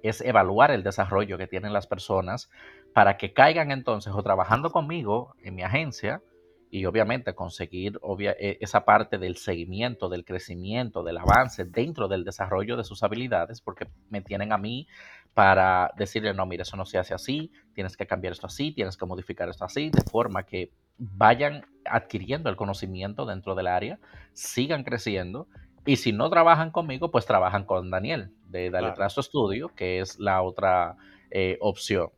[0.02, 2.50] es evaluar el desarrollo que tienen las personas
[2.94, 6.22] para que caigan entonces o trabajando conmigo en mi agencia,
[6.70, 12.78] y obviamente conseguir e, esa parte del seguimiento, del crecimiento, del avance dentro del desarrollo
[12.78, 14.88] de sus habilidades, porque me tienen a mí
[15.34, 18.98] para decirle, no, mira, eso no se hace así, tienes que cambiar esto así, tienes
[18.98, 24.00] que modificar esto así, de forma que vayan adquiriendo el conocimiento dentro del área,
[24.34, 25.48] sigan creciendo.
[25.86, 30.20] Y si no trabajan conmigo, pues trabajan con Daniel de Dale Trazo Studio, que es
[30.20, 30.98] la otra
[31.32, 32.10] eh, opción.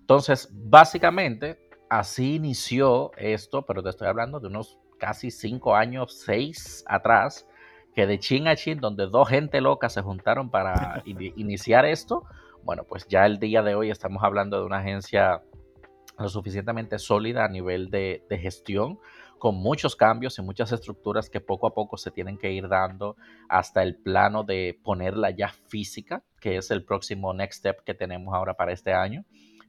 [0.00, 6.84] Entonces, básicamente, así inició esto, pero te estoy hablando de unos casi cinco años, seis
[6.86, 7.46] atrás,
[7.94, 12.24] que de chin a chin, donde dos gente loca se juntaron para iniciar esto,
[12.62, 15.42] bueno, pues ya el día de hoy estamos hablando de una agencia
[16.18, 18.98] lo suficientemente sólida a nivel de, de gestión,
[19.38, 23.16] con muchos cambios y muchas estructuras que poco a poco se tienen que ir dando
[23.48, 28.34] hasta el plano de ponerla ya física, que es el próximo next step que tenemos
[28.34, 29.24] ahora para este año.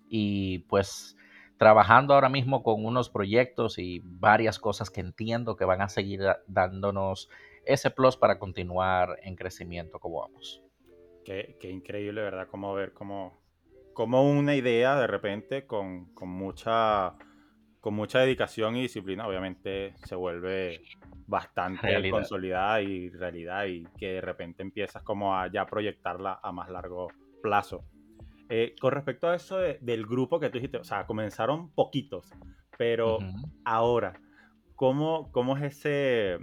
[0.10, 1.18] Y pues
[1.58, 6.22] trabajando ahora mismo con unos proyectos y varias cosas que entiendo que van a seguir
[6.48, 7.30] dándonos
[7.66, 10.64] ese plus para continuar en crecimiento como vamos.
[11.26, 12.48] Qué, increíble, ¿verdad?
[12.48, 13.42] Como ver cómo,
[13.94, 17.16] como una idea de repente con, mucha
[17.82, 20.82] con mucha dedicación y disciplina, obviamente se vuelve
[21.26, 26.70] bastante consolidada y realidad y que de repente empiezas como a ya proyectarla a más
[26.70, 27.10] largo
[27.44, 27.84] plazo.
[28.50, 32.32] Eh, con respecto a eso del grupo que tú dijiste, o sea, comenzaron poquitos,
[32.78, 33.18] pero
[33.66, 34.14] ahora,
[34.76, 36.38] ¿cómo, ¿cómo, es ese...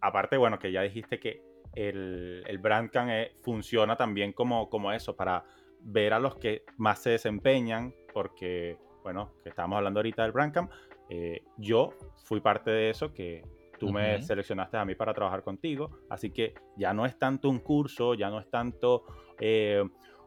[0.00, 1.42] Aparte, bueno, que ya dijiste que
[1.74, 5.44] el, el Brandcamp eh, funciona también como, como eso, para
[5.80, 10.70] ver a los que más se desempeñan, porque, bueno, que estamos hablando ahorita del Brandcamp,
[11.10, 11.90] eh, yo
[12.24, 13.44] fui parte de eso, que
[13.78, 17.58] tú me seleccionaste a mí para trabajar contigo, así que ya no es tanto un
[17.58, 19.04] curso, ya no es tanto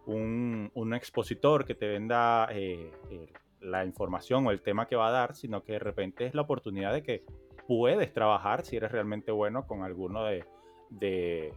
[0.06, 5.12] un, expositor que te venda eh, eh, la información o el tema que va a
[5.12, 7.24] dar, sino que de repente es la oportunidad de que
[7.68, 10.46] puedes trabajar si eres realmente bueno con alguno de,
[10.90, 11.54] de,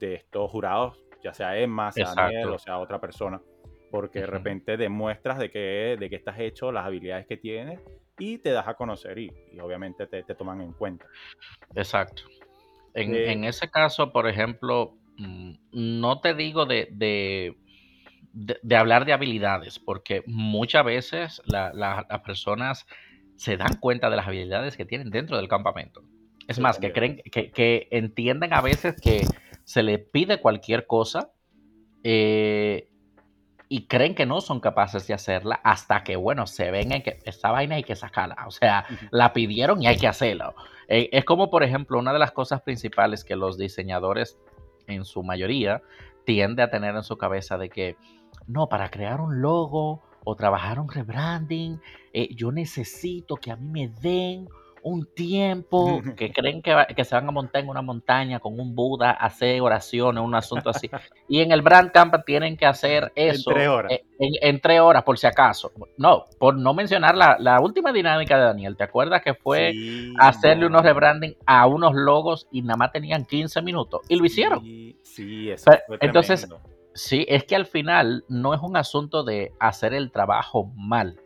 [0.00, 3.40] estos jurados, ya sea Emma, sea Daniel o sea otra persona,
[3.90, 7.80] porque de repente demuestras de que, de que estás hecho, las habilidades que tienes
[8.18, 9.30] y te das a conocer y,
[9.60, 11.06] obviamente te, toman en cuenta.
[11.74, 12.22] Exacto.
[12.92, 17.56] En, eh, en, ese caso, por ejemplo, mm, no te digo de, de,
[18.76, 22.86] hablar de habilidades, porque muchas veces las personas
[23.36, 26.02] se dan cuenta de las habilidades que tienen dentro del campamento.
[26.46, 29.26] Es más, que creen, que, entienden a veces que
[29.64, 31.30] se les pide cualquier cosa
[32.02, 32.90] eh,
[33.68, 37.18] y creen que no son capaces de hacerla hasta que, bueno, se ven en que
[37.24, 38.36] esta vaina hay que sacarla.
[38.46, 40.54] O sea, la pidieron y hay que hacerlo.
[40.88, 44.38] Eh, es como, por ejemplo, una de las cosas principales que los diseñadores,
[44.86, 45.82] en su mayoría,
[46.26, 47.96] tiende a tener en su cabeza de que
[48.46, 51.80] no, para crear un logo o trabajar un rebranding,
[52.12, 54.48] eh, yo necesito que a mí me den
[54.84, 58.74] un tiempo que creen que, que, se van a montar en una montaña con un
[58.74, 60.90] Buda, hacer oraciones, un asunto así.
[61.26, 63.92] Y en el Brand Camp tienen que hacer eso en tres horas.
[63.92, 65.72] Eh, en, tres horas, por si acaso.
[65.96, 68.76] No, por no mencionar la, la última dinámica de Daniel.
[68.76, 69.74] ¿Te acuerdas que fue
[70.18, 74.02] hacerle unos rebranding a unos logos y nada más tenían 15 minutos?
[74.08, 74.60] Y lo hicieron.
[75.02, 76.46] Sí, eso fue Entonces,
[76.94, 81.20] sí, es que al final no es un asunto de hacer el trabajo mal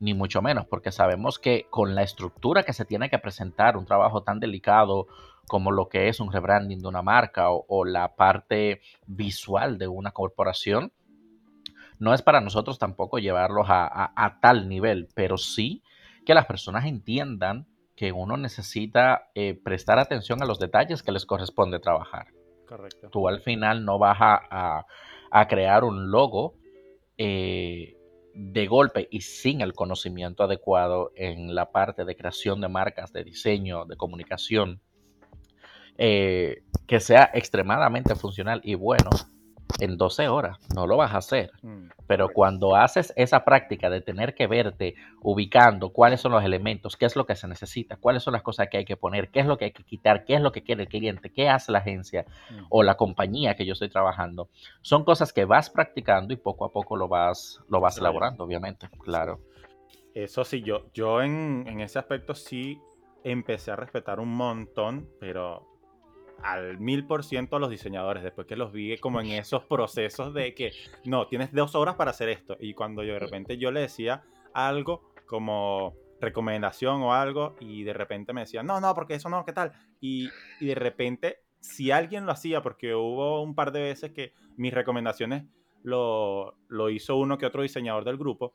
[0.00, 3.84] ni mucho menos, porque sabemos que con la estructura que se tiene que presentar un
[3.84, 5.06] trabajo tan delicado
[5.46, 10.12] como lo que es un rebranding de una marca o, la parte visual de una
[10.12, 10.92] corporación,
[11.98, 15.82] no es para nosotros tampoco llevarlos a, tal nivel, pero sí
[16.24, 21.26] que las personas entiendan que uno necesita eh, prestar atención a los detalles que les
[21.26, 22.28] corresponde trabajar.
[22.66, 23.10] Correcto.
[23.10, 24.86] Tú al final no vas a,
[25.48, 26.54] crear un logo
[27.16, 27.96] eh,
[28.34, 33.24] de golpe y sin el conocimiento adecuado en la parte de creación de marcas, de
[33.24, 34.80] diseño, de comunicación,
[35.98, 39.10] eh, que sea extremadamente funcional y bueno
[39.78, 41.52] en 12 horas, no lo vas a hacer.
[41.62, 46.96] Mm, Pero cuando haces esa práctica de tener que verte ubicando cuáles son los elementos,
[46.96, 49.40] qué es lo que se necesita, cuáles son las cosas que hay que poner, qué
[49.40, 51.72] es lo que hay que quitar, qué es lo que quiere el cliente, qué hace
[51.72, 52.66] la agencia mm.
[52.68, 54.48] o la compañía que yo estoy trabajando,
[54.82, 58.88] son cosas que vas practicando y poco a poco lo vas, lo vas elaborando, obviamente,
[59.04, 59.40] claro.
[60.14, 62.80] Eso sí, yo, yo en, en ese aspecto sí
[63.22, 65.69] empecé a respetar un montón, pero
[66.42, 70.34] al mil por ciento a los diseñadores después que los vi como en esos procesos
[70.34, 70.72] de que
[71.04, 72.56] no, tienes dos horas para hacer esto.
[72.60, 74.22] Y cuando yo de repente yo le decía
[74.52, 79.44] algo como recomendación o algo y de repente me decían, no, no, porque eso no,
[79.44, 79.72] ¿qué tal?
[80.00, 80.28] Y,
[80.60, 84.74] y de repente, si alguien lo hacía, porque hubo un par de veces que mis
[84.74, 85.44] recomendaciones
[85.82, 88.54] lo, lo hizo uno que otro diseñador del grupo,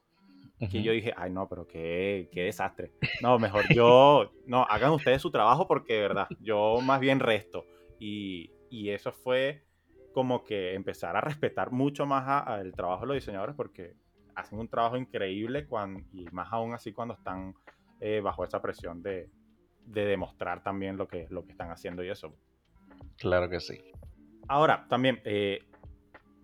[0.59, 2.93] que yo dije, ay no, pero qué, qué, desastre.
[3.21, 7.65] No, mejor yo, no, hagan ustedes su trabajo porque de verdad, yo más bien resto.
[7.99, 8.51] Y,
[8.89, 9.63] eso fue
[10.13, 13.95] como que empezar a respetar mucho más el trabajo de los diseñadores porque
[14.35, 17.55] hacen un trabajo increíble cuando, y más aún así cuando están
[18.01, 19.29] eh, bajo esa presión de,
[19.85, 22.35] demostrar también lo que, lo que están haciendo y eso.
[23.17, 23.79] Claro que sí.
[24.47, 25.59] Ahora, también, eh,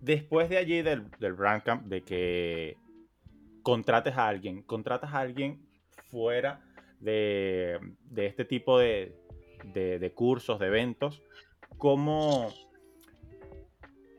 [0.00, 2.76] después de allí del, del Brand Camp, de que
[3.62, 5.66] contrates a alguien, contratas a alguien
[6.10, 6.60] fuera
[7.00, 9.14] de, de este tipo de,
[9.64, 11.22] de, cursos, de eventos,
[11.78, 12.48] ¿cómo,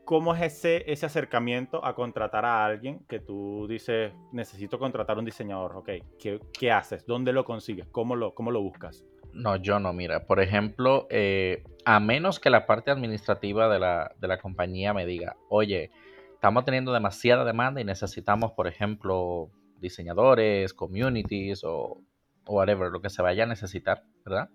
[0.04, 5.24] cómo es ese, ese acercamiento a contratar a alguien que tú dices, necesito contratar un
[5.24, 5.76] diseñador?
[5.76, 7.06] Ok, ¿qué, haces?
[7.06, 7.86] ¿Dónde lo consigues?
[7.88, 9.04] ¿Cómo lo, cómo lo buscas?
[9.32, 14.12] No, yo no, mira, por ejemplo, eh, a menos que la parte administrativa de la,
[14.18, 15.90] de la compañía me diga, oye,
[16.34, 22.00] estamos teniendo demasiada demanda y necesitamos, por ejemplo, diseñadores, communities o,
[22.46, 24.50] o whatever, lo que se vaya a necesitar, ¿verdad?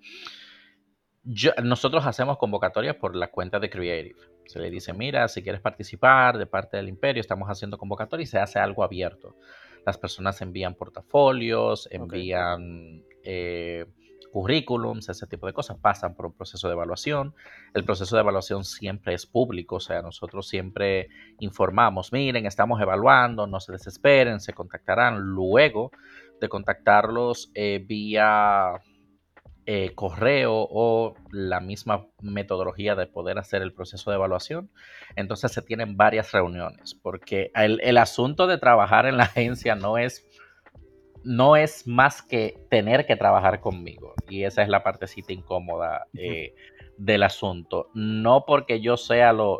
[1.63, 4.19] Nosotros hacemos convocatorias por la cuenta de Creative.
[4.45, 8.31] Se le dice, mira, si quieres participar de parte del imperio, estamos haciendo convocatorias y
[8.31, 9.35] se hace algo abierto.
[9.85, 13.85] Las personas envían portafolios, envían eh,
[14.31, 17.35] currículums, ese tipo de cosas, pasan por un proceso de evaluación.
[17.73, 23.47] El proceso de evaluación siempre es público, o sea, nosotros siempre informamos, miren, estamos evaluando,
[23.47, 25.91] no se desesperen, se contactarán luego
[26.39, 28.81] de contactarlos eh, vía
[29.71, 34.71] eh, correo o la misma metodología de poder hacer el proceso de evaluación.
[35.15, 40.25] Entonces se tienen varias reuniones, porque el, asunto de trabajar en la agencia no es,
[41.23, 44.15] no es más que tener que trabajar conmigo.
[44.27, 46.55] Y esa es la partecita incómoda eh,
[46.97, 47.91] del asunto.
[47.93, 49.59] No porque yo sea lo,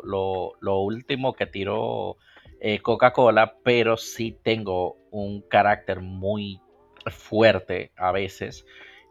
[0.60, 2.16] último que tiró
[2.60, 6.60] eh, Coca-Cola, pero sí tengo un carácter muy
[7.06, 8.66] fuerte a veces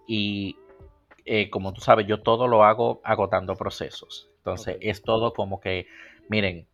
[0.06, 0.58] y
[1.26, 4.30] eh, como tú sabes, yo todo lo hago agotando procesos.
[4.38, 5.88] Entonces, es todo como que,
[6.30, 6.68] miren,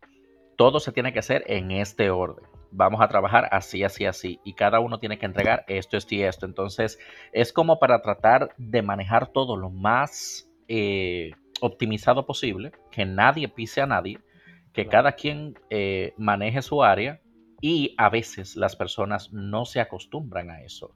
[0.56, 2.44] todo se tiene que hacer en este orden.
[2.70, 4.40] Vamos a trabajar así, así, así.
[4.44, 6.46] Y cada uno tiene que entregar esto, esto y esto.
[6.46, 6.98] Entonces,
[7.32, 13.80] es como para tratar de manejar todo lo más eh, optimizado posible, que nadie pise
[13.80, 14.18] a nadie,
[14.72, 17.20] que cada quien eh, maneje su área
[17.60, 20.94] y a veces las personas no se acostumbran a eso.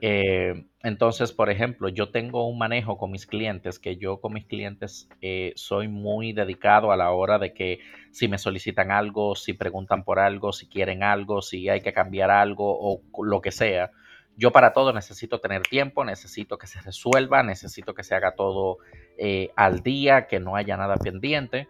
[0.00, 4.46] Eh, entonces, por ejemplo, yo tengo un manejo con mis clientes que yo con mis
[4.46, 9.52] clientes eh, soy muy dedicado a la hora de que si me solicitan algo, si
[9.52, 13.90] preguntan por algo, si quieren algo, si hay que cambiar algo o lo que sea.
[14.36, 18.78] Yo para todo necesito tener tiempo, necesito que se resuelva, necesito que se haga todo
[19.18, 21.68] eh, al día, que no haya nada pendiente.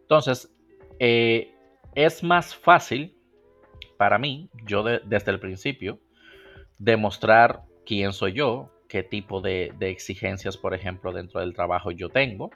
[0.00, 0.50] Entonces,
[0.98, 3.14] es más fácil
[3.98, 5.98] para mí, yo desde el principio,
[6.78, 12.50] demostrar quién soy yo, qué tipo de, exigencias, por ejemplo, dentro del trabajo yo tengo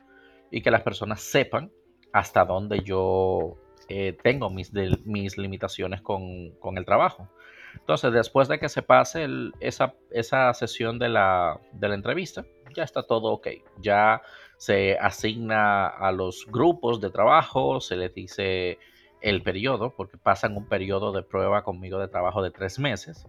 [0.50, 1.70] y que las personas sepan
[2.12, 3.56] hasta dónde yo
[3.88, 4.72] eh, tengo mis,
[5.04, 7.28] mis limitaciones con, el trabajo.
[7.74, 9.26] Entonces, después de que se pase
[9.60, 12.44] esa, esa, sesión de la, de la entrevista,
[12.74, 13.48] ya está todo ok.
[13.78, 14.20] Ya
[14.58, 18.78] se asigna a los grupos de trabajo, se les dice
[19.22, 23.26] el periodo, porque pasan un periodo de prueba conmigo de trabajo de tres meses,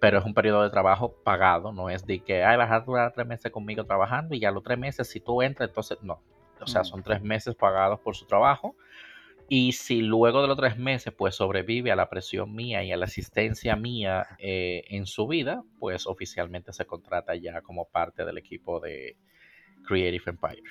[0.00, 3.12] pero es un periodo de trabajo pagado, no es de que, ay, vas a durar
[3.12, 6.22] tres meses conmigo trabajando y a los tres meses si tú entras, entonces no.
[6.60, 6.84] O sea, mm.
[6.84, 8.76] son tres meses pagados por su trabajo.
[9.50, 12.98] Y si luego de los tres meses pues sobrevive a la presión mía y a
[12.98, 18.36] la asistencia mía eh, en su vida, pues oficialmente se contrata ya como parte del
[18.36, 19.16] equipo de
[19.86, 20.62] Creative Empire.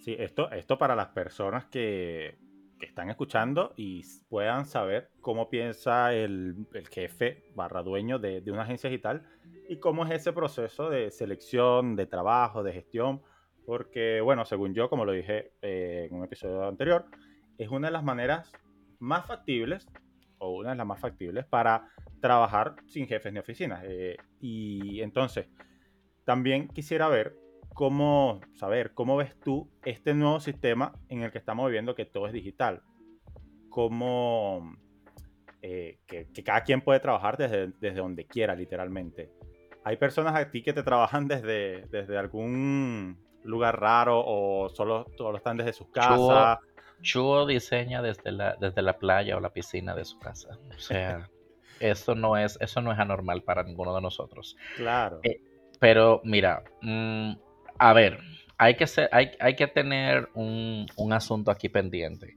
[0.00, 2.38] Sí, esto, esto para las personas que
[2.78, 8.88] que están escuchando y puedan saber cómo piensa el, jefe barra dueño de, una agencia
[8.88, 9.26] digital
[9.68, 13.22] y cómo es ese proceso de selección, de trabajo, de gestión.
[13.66, 17.04] Porque, bueno, según yo, como lo dije eh, en un episodio anterior,
[17.58, 18.52] es una de las maneras
[18.98, 19.86] más factibles,
[20.38, 23.82] o una de las más factibles, para trabajar sin jefes ni oficinas.
[23.84, 25.48] Eh, y entonces,
[26.24, 27.36] también quisiera ver
[27.78, 32.26] cómo saber, cómo ves tú este nuevo sistema en el que estamos viviendo que todo
[32.26, 32.82] es digital.
[33.68, 34.74] Cómo
[35.62, 39.30] eh, que, cada quien puede trabajar desde, desde donde quiera, literalmente.
[39.84, 45.36] ¿Hay personas a ti que te trabajan desde, desde algún lugar raro o solo, solo
[45.36, 46.58] están desde sus casas?
[47.00, 50.58] Chuo, diseña desde la, desde la playa o la piscina de su casa.
[50.76, 51.30] O sea,
[51.78, 54.56] eso no es, eso no es anormal para ninguno de nosotros.
[54.74, 55.20] Claro.
[55.22, 55.40] Eh,
[55.78, 57.34] pero mira, mmm,
[57.78, 58.20] a ver,
[58.58, 62.36] hay que, ser, hay, hay que tener un, asunto aquí pendiente.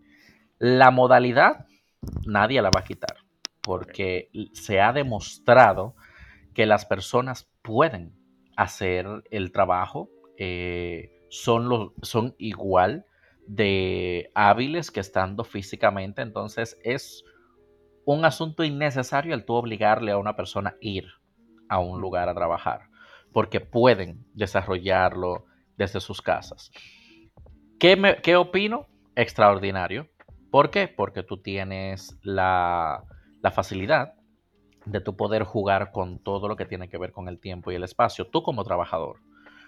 [0.59, 1.65] La modalidad
[2.25, 3.17] nadie la va a quitar,
[3.61, 5.95] porque se ha demostrado
[6.53, 8.13] que las personas pueden
[8.55, 13.05] hacer el trabajo, eh, son, son igual
[13.47, 17.23] de hábiles que estando físicamente, entonces es
[18.05, 21.05] un asunto innecesario el tú obligarle a una persona a ir
[21.69, 22.90] a un lugar a trabajar
[23.31, 25.45] porque pueden desarrollarlo
[25.77, 26.71] desde sus casas.
[27.79, 28.87] ¿Qué, qué opino?
[29.15, 30.09] Extraordinario.
[30.51, 30.87] ¿Por qué?
[30.87, 33.03] Porque tú tienes la,
[33.41, 34.13] la facilidad
[34.85, 37.75] de tu poder jugar con todo lo que tiene que ver con el tiempo y
[37.75, 39.17] el espacio, tú como trabajador.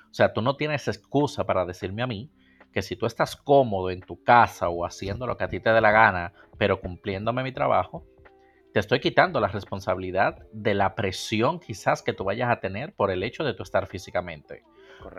[0.10, 2.30] O sea, tú no tienes excusa para decirme a mí
[2.72, 5.72] que si tú estás cómodo en tu casa o haciendo lo que a ti te
[5.72, 8.04] dé la gana, pero cumpliéndome mi trabajo,
[8.74, 13.12] te estoy quitando la responsabilidad de la presión quizás que tú vayas a tener por
[13.12, 14.64] el hecho de tú estar físicamente.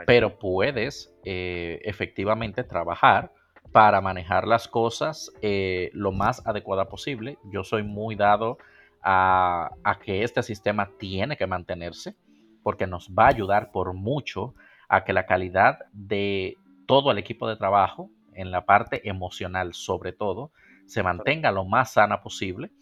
[0.07, 3.31] Pero puedes eh, efectivamente trabajar
[3.71, 7.39] para manejar las cosas eh, lo más adecuada posible.
[7.45, 8.59] Yo soy muy dado
[9.03, 12.17] a, a que este sistema tiene que mantenerse
[12.65, 14.55] porque nos va a ayudar por mucho
[14.89, 20.13] a que la calidad de todo el equipo de trabajo, en la parte emocional sobre
[20.13, 20.51] todo,
[20.87, 22.73] se mantenga lo más sana posible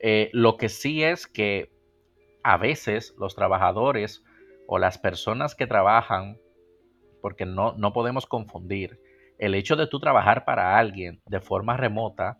[0.00, 1.70] eh, lo que sí es que
[2.42, 4.24] a veces los trabajadores
[4.66, 6.38] o las personas que trabajan,
[7.20, 8.98] porque no, no podemos confundir,
[9.38, 12.38] el hecho de tú trabajar para alguien de forma remota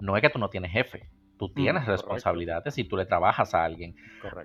[0.00, 3.54] no es que tú no tienes jefe, tú mm, tienes responsabilidades y tú le trabajas
[3.54, 3.94] a alguien.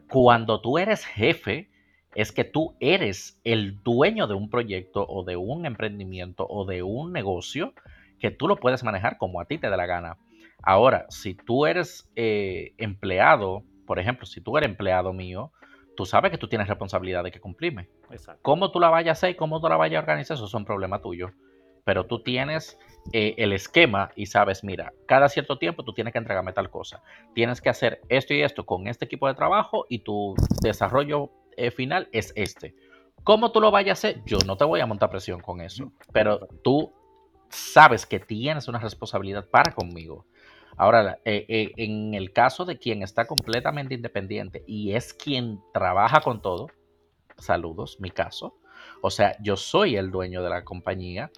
[0.09, 1.69] Cuando tú eres jefe,
[2.13, 6.83] es que tú eres el dueño de un proyecto o de un emprendimiento o de
[6.83, 7.73] un negocio
[8.19, 10.17] que tú lo puedes manejar como a ti te dé la gana.
[10.67, 15.53] Ahora, si tú eres eh, empleado, por ejemplo, si tú eres empleado mío,
[15.95, 17.87] tú sabes que tú tienes responsabilidad de que cumplirme.
[18.11, 18.41] Exacto.
[18.43, 20.65] Cómo tú la vayas a hacer, cómo tú la vayas a organizar, eso es un
[20.65, 21.31] problema tuyo.
[21.85, 22.77] Pero tú tienes
[23.13, 27.01] eh, el esquema y sabes, mira, cada cierto tiempo tú tienes que entregarme tal cosa.
[27.33, 31.71] Tienes que hacer esto y esto con este equipo de trabajo y tu desarrollo eh,
[31.71, 32.75] final es este.
[33.23, 34.21] ¿Cómo tú lo vayas a hacer?
[34.25, 35.93] Yo no te voy a montar presión con eso.
[36.11, 36.91] Pero tú
[37.47, 40.25] sabes que tienes una responsabilidad para conmigo.
[40.77, 46.21] Ahora, eh, eh, en el caso de quien está completamente independiente y es quien trabaja
[46.21, 46.67] con todo,
[47.37, 48.55] saludos, mi caso.
[49.01, 51.31] O sea, yo soy el dueño de la compañía,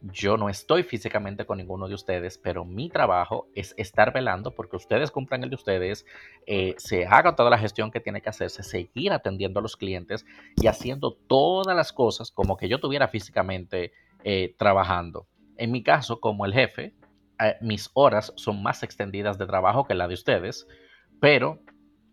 [0.00, 4.76] yo no estoy físicamente con ninguno de ustedes, pero mi trabajo es estar velando porque
[4.76, 6.06] ustedes cumplan el de ustedes,
[6.46, 10.24] eh, se haga toda la gestión que tiene que hacerse, seguir atendiendo a los clientes
[10.54, 13.92] y haciendo todas las cosas como que yo tuviera físicamente
[14.56, 15.26] trabajando.
[15.58, 16.94] En mi caso, como el jefe,
[17.40, 20.66] eh, mis horas son más extendidas de trabajo que la de ustedes,
[21.20, 21.60] pero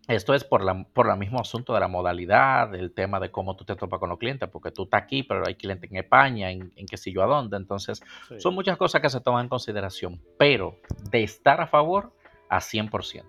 [0.07, 3.55] esto es por la, por el mismo asunto de la modalidad, el tema de cómo
[3.55, 6.51] tú te topas con los clientes, porque tú estás aquí, pero hay clientes en España,
[6.51, 7.57] en, en qué sé yo a dónde.
[7.57, 8.01] Entonces,
[8.37, 10.77] son muchas cosas que se toman en consideración, pero
[11.11, 12.13] de estar a favor
[12.49, 13.23] a 100%.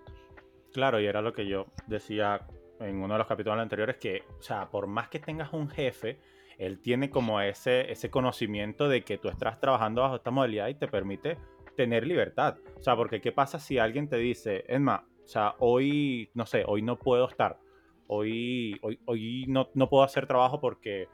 [0.72, 2.40] Claro, y era lo que yo decía
[2.80, 6.18] en uno de los capítulos anteriores que, o sea, por más que tengas un jefe,
[6.58, 10.74] él tiene como ese, ese conocimiento de que tú estás trabajando bajo esta modalidad y
[10.74, 11.38] te permite
[11.82, 12.58] tener libertad.
[12.78, 16.62] O sea, porque ¿qué pasa si alguien te dice, Emma, o sea, hoy, no sé,
[16.66, 17.58] hoy no puedo estar,
[18.06, 21.08] hoy, hoy, hoy no, no puedo hacer trabajo porque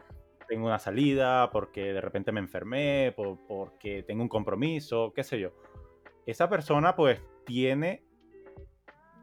[0.46, 5.50] tengo una salida, porque de repente me enfermé, porque tengo un compromiso, qué sé yo.
[6.26, 8.02] Esa persona pues tiene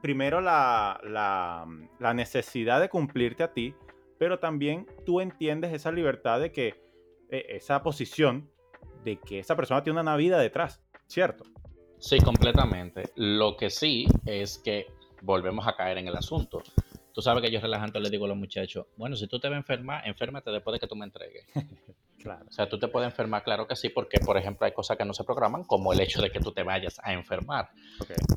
[0.02, 3.76] primero la, la, necesidad de cumplirte a ti,
[4.18, 6.76] pero también tú entiendes esa libertad de que
[7.30, 8.52] eh, esa posición
[9.04, 11.46] de que esa persona tiene una vida detrás, ¿cierto?
[12.00, 13.12] Sí, completamente.
[13.16, 14.88] Lo que sí es que
[15.22, 16.62] volvemos a caer en el asunto.
[17.14, 19.56] Tú sabes que yo relajante le digo a los muchachos, bueno, si tú te vas
[19.56, 21.46] a enfermar, enférmate después de que tú me entregues.
[22.20, 22.46] claro.
[22.48, 25.06] O sea, tú te puedes enfermar, claro que sí, porque, por ejemplo, hay cosas que
[25.06, 27.70] no se programan, como el hecho de que tú te vayas a enfermar.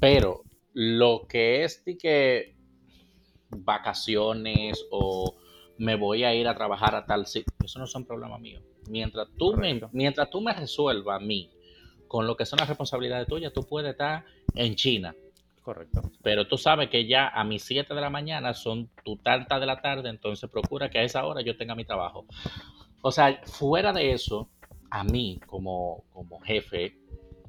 [0.01, 2.55] Pero lo que es de que
[3.51, 5.35] vacaciones o
[5.79, 8.63] me voy a ir a trabajar a tal sitio, eso no son problemas míos.
[8.89, 11.51] Mientras tú, me, mientras tú me resuelvas a mí
[12.09, 15.15] con lo que son las responsabilidades tuyas, tú puedes estar en China
[15.69, 16.11] Correcto.
[16.23, 19.67] Pero tú sabes que ya a mis 7 de la mañana son tu tarta de
[19.67, 22.25] la tarde, entonces procura que a esa hora yo tenga mi trabajo.
[23.03, 24.49] O sea, fuera de eso,
[24.89, 26.97] a mí como, como jefe,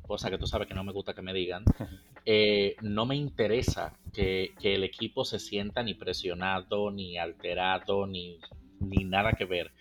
[0.06, 1.64] cosa que tú sabes que no me gusta que me digan,
[2.26, 8.38] eh, no me interesa que, el equipo se sienta ni presionado, ni alterado, ni,
[8.82, 9.72] ni nada que ver,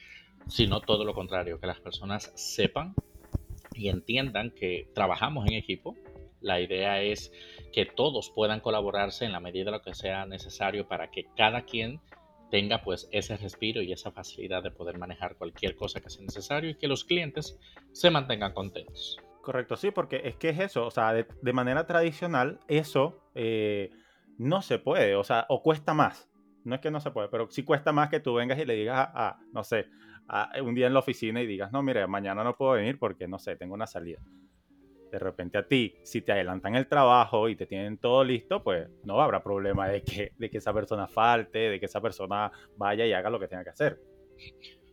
[0.46, 2.94] sino todo lo contrario, que las personas sepan
[3.78, 5.96] y entiendan que trabajamos en equipo.
[6.40, 7.32] La idea es
[7.72, 11.62] que todos puedan colaborarse en la medida de lo que sea necesario para que cada
[11.62, 12.00] quien
[12.50, 16.70] tenga pues ese respiro y esa facilidad de poder manejar cualquier cosa que sea necesario
[16.70, 17.58] y que los clientes
[17.92, 19.18] se mantengan contentos.
[19.42, 23.90] Correcto, sí, porque es que es eso, o sea, de, manera tradicional eso eh,
[24.36, 26.28] no se puede, o sea, o cuesta más.
[26.64, 28.74] No es que no se puede, pero sí cuesta más que tú vengas y le
[28.74, 29.86] digas a, no sé,
[30.28, 33.26] a, un día en la oficina y digas, no, mire, mañana no puedo venir porque,
[33.26, 34.20] no sé, tengo una salida
[35.10, 38.88] de repente a ti, si te adelantan el trabajo y te tienen todo listo, pues
[39.04, 43.06] no habrá problema de que, de que esa persona falte, de que esa persona vaya
[43.06, 44.00] y haga lo que tenga que hacer.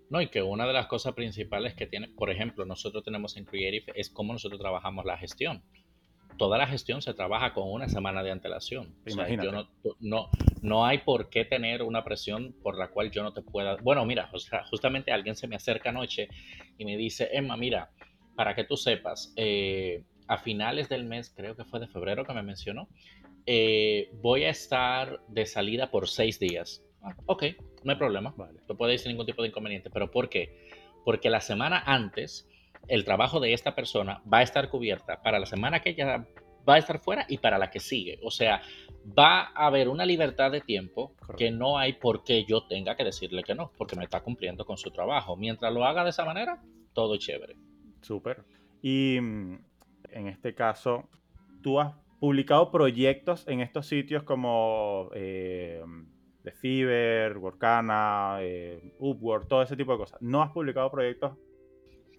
[0.10, 3.46] No, y que una de las cosas principales que tiene, por ejemplo, nosotros tenemos en
[3.46, 5.64] Creative es cómo nosotros trabajamos la gestión.
[6.38, 8.96] Toda la gestión se trabaja con una semana de antelación.
[9.06, 9.68] no,
[10.00, 10.30] no,
[10.62, 13.78] no, hay por qué tener una presión por la cual yo no te pueda...
[13.78, 14.30] Bueno, mira,
[14.70, 16.28] justamente alguien se me acerca anoche
[16.78, 17.90] y me dice, Emma, mira,
[18.36, 22.34] para que tú sepas, eh, a finales del mes, creo que fue de febrero que
[22.34, 22.88] me mencionó,
[23.46, 26.84] eh, voy a estar de salida por seis días.
[27.02, 27.44] Ah, ok,
[27.84, 28.34] no hay problema.
[28.36, 28.60] Vale.
[28.68, 29.90] No puede ir sin ningún tipo de inconveniente.
[29.92, 30.70] ¿Pero por qué?
[31.04, 32.48] Porque la semana antes,
[32.88, 36.26] el trabajo de esta persona va a estar cubierta para la semana que ella
[36.68, 38.20] va a estar fuera y para la que sigue.
[38.24, 38.62] O sea,
[39.18, 43.04] va a haber una libertad de tiempo que no hay por qué yo tenga que
[43.04, 45.36] decirle que no, porque me está cumpliendo con su trabajo.
[45.36, 46.62] Mientras lo haga de esa manera,
[46.94, 47.56] todo chévere.
[48.02, 48.44] Súper.
[48.82, 49.60] Y mm,
[50.12, 51.10] en este caso,
[51.62, 55.84] tú has publicado proyectos en estos sitios como eh,
[56.44, 60.22] The Fiverr, Workana, eh, Upwork, todo ese tipo de cosas.
[60.22, 61.38] ¿No has publicado proyectos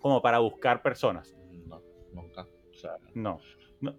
[0.00, 1.36] como para buscar personas?
[1.66, 1.82] No,
[2.12, 2.46] nunca.
[3.14, 3.38] no.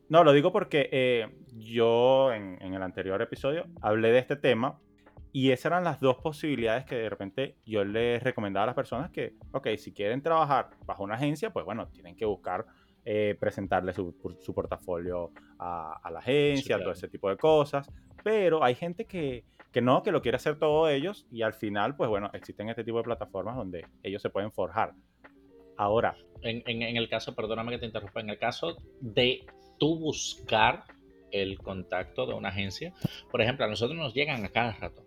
[0.10, 0.24] no.
[0.24, 4.80] lo digo porque eh, yo en, en, el anterior episodio hablé de este tema
[5.32, 9.12] y esas eran las dos posibilidades que de repente yo les recomendaba a las personas
[9.12, 12.66] que, ok, si quieren trabajar bajo una agencia, pues bueno, tienen que buscar
[13.06, 17.90] eh, presentarle su, su portafolio a, a, la agencia, todo ese tipo de cosas.
[18.24, 21.96] Pero hay gente que, que no, que lo quiere hacer todo ellos y al final,
[21.96, 24.94] pues bueno, existen este tipo de plataformas donde ellos se pueden forjar.
[25.78, 26.18] Ahora.
[26.44, 29.44] En, en, en el caso, perdóname que te interrumpa, en el caso de
[29.80, 30.84] tú buscar
[31.32, 32.94] el contacto de una agencia,
[33.32, 35.04] por ejemplo, a nosotros nos llegan a cada rato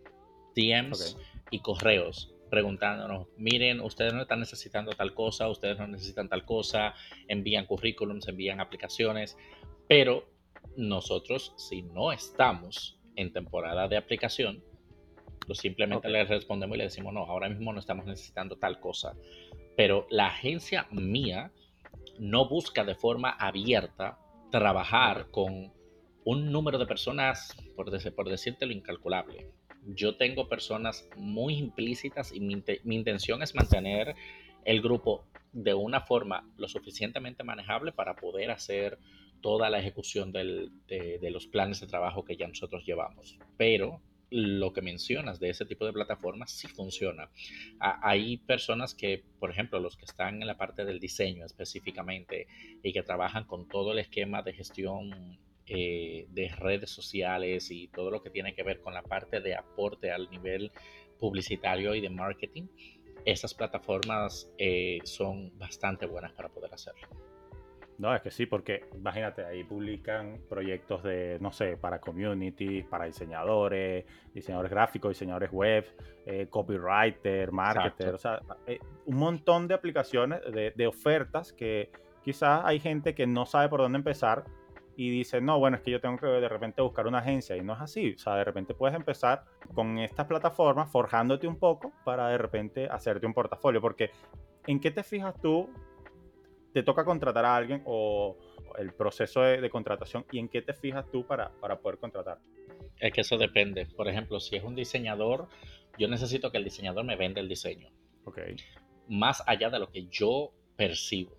[0.57, 1.16] DMs
[1.51, 6.95] y correos preguntándonos, miren, ustedes no están necesitando tal cosa, ustedes no necesitan tal cosa,
[7.29, 9.39] envían currículums, envían aplicaciones,
[9.89, 10.29] pero
[10.77, 14.62] nosotros si no estamos en temporada de aplicación,
[15.47, 19.14] pues simplemente les respondemos y le decimos, no, ahora mismo no estamos necesitando tal cosa.
[19.81, 21.53] Pero la agencia mía
[22.18, 24.18] no busca de forma abierta
[24.51, 25.72] trabajar con
[26.26, 29.49] un número de personas, por, por decírtelo, incalculable
[29.87, 32.62] yo tengo personas muy implícitas y mi,
[32.95, 34.14] intención es mantener
[34.64, 38.99] el grupo de una forma lo suficientemente manejable para poder hacer
[39.41, 40.70] toda la ejecución de,
[41.31, 43.39] los planes de trabajo que ya nosotros llevamos.
[43.57, 47.28] Pero lo que mencionas de ese tipo de plataformas sí funciona.
[47.81, 52.47] hay personas que, por ejemplo, los que están en la parte del diseño específicamente
[52.83, 58.11] y que trabajan con todo el esquema de gestión eh, de redes sociales y todo
[58.11, 60.72] lo que tiene que ver con la parte de aporte al nivel
[61.18, 62.66] publicitario y de marketing,
[63.24, 67.30] esas plataformas eh, son bastante buenas para poder hacerlo.
[68.01, 73.05] No, es que sí, porque imagínate, ahí publican proyectos de, no sé, para communities, para
[73.05, 75.84] diseñadores, diseñadores gráficos, diseñadores web,
[76.24, 81.90] eh, copywriter, marketer, o sea, eh, un montón de aplicaciones, de, de, ofertas que
[82.22, 84.44] quizás hay gente que no sabe por dónde empezar
[84.96, 87.61] y dice, no, bueno, es que yo tengo que de repente buscar una agencia y
[87.61, 89.44] no es así, o sea, de repente puedes empezar
[89.74, 94.11] con estas plataformas forjándote un poco para de repente hacerte un portafolio, porque
[94.66, 95.68] ¿en qué te fijas tú
[96.73, 98.37] te toca contratar a alguien o
[98.79, 102.39] el proceso de, contratación y en qué te fijas tú para, para, poder contratar?
[102.99, 103.87] Es que eso depende.
[103.87, 105.49] Por ejemplo, si es un diseñador,
[105.99, 107.91] yo necesito que el diseñador me venda el diseño.
[108.25, 108.39] Ok.
[109.09, 111.37] Más allá de lo que yo percibo.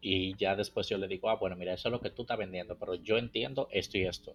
[0.00, 2.36] Y ya después yo le digo, ah, bueno, mira, eso es lo que tú estás
[2.36, 4.34] vendiendo, pero yo entiendo esto y esto.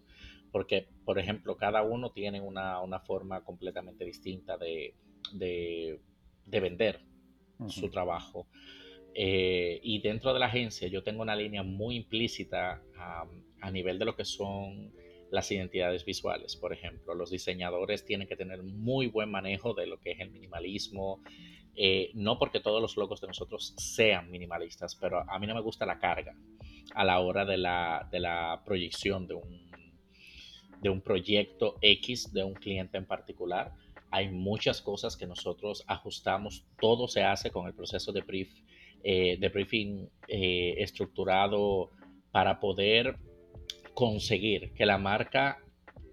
[0.49, 4.95] Porque, por ejemplo, cada uno tiene una, una forma completamente distinta de,
[5.33, 5.99] de,
[6.45, 7.01] de vender
[7.67, 8.47] su trabajo.
[9.19, 12.83] Eh, y dentro de la agencia yo tengo una línea muy implícita
[13.59, 14.93] a nivel de lo que son
[15.31, 16.55] las identidades visuales.
[16.55, 20.29] Por ejemplo, los diseñadores tienen que tener muy buen manejo de lo que es el
[20.29, 21.21] minimalismo.
[21.75, 25.61] Eh, no porque todos los logos de nosotros sean minimalistas, pero a mí no me
[25.61, 26.35] gusta la carga
[26.93, 29.71] a la hora de la, de la proyección de un,
[30.81, 33.73] de un proyecto X de un cliente en particular.
[34.09, 38.49] Hay muchas cosas que nosotros ajustamos, todo se hace con el proceso de brief
[39.03, 41.91] eh, de briefing eh, estructurado
[42.31, 43.17] para poder
[43.93, 45.59] conseguir que la marca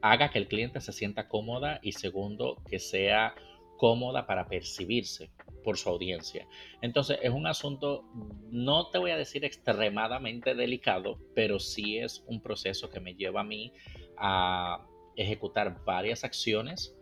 [0.00, 3.34] haga que el cliente se sienta cómoda y segundo, que sea
[3.76, 5.30] cómoda para percibirse
[5.62, 6.46] por su audiencia.
[6.82, 8.04] Entonces es un asunto,
[8.50, 13.40] no te voy a decir extremadamente delicado, pero sí es un proceso que me lleva
[13.40, 13.72] a mí
[14.16, 16.94] a ejecutar varias acciones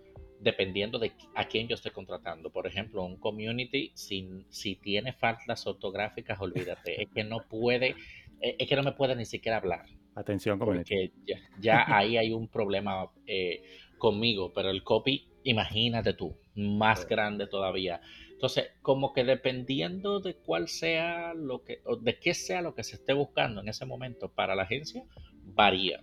[0.43, 2.51] dependiendo de a quién yo esté contratando.
[2.51, 7.95] Por ejemplo, un community, si, si tiene faltas ortográficas, olvídate, es que no puede,
[8.41, 9.87] e, es que no me puede ni siquiera hablar.
[10.15, 11.09] Atención, community.
[11.09, 13.63] Porque ya, ahí hay un problema eh,
[13.99, 18.01] conmigo, pero el copy, imagínate tú, más grande todavía.
[18.33, 22.83] Entonces, como que dependiendo de cuál sea lo que, o de qué sea lo que
[22.83, 25.05] se esté buscando en ese momento para la agencia,
[25.45, 26.03] varía.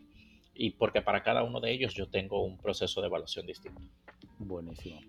[0.62, 3.82] Y porque para cada uno de ellos yo tengo un proceso de evaluación distinto.
[4.40, 5.00] Buenísimo.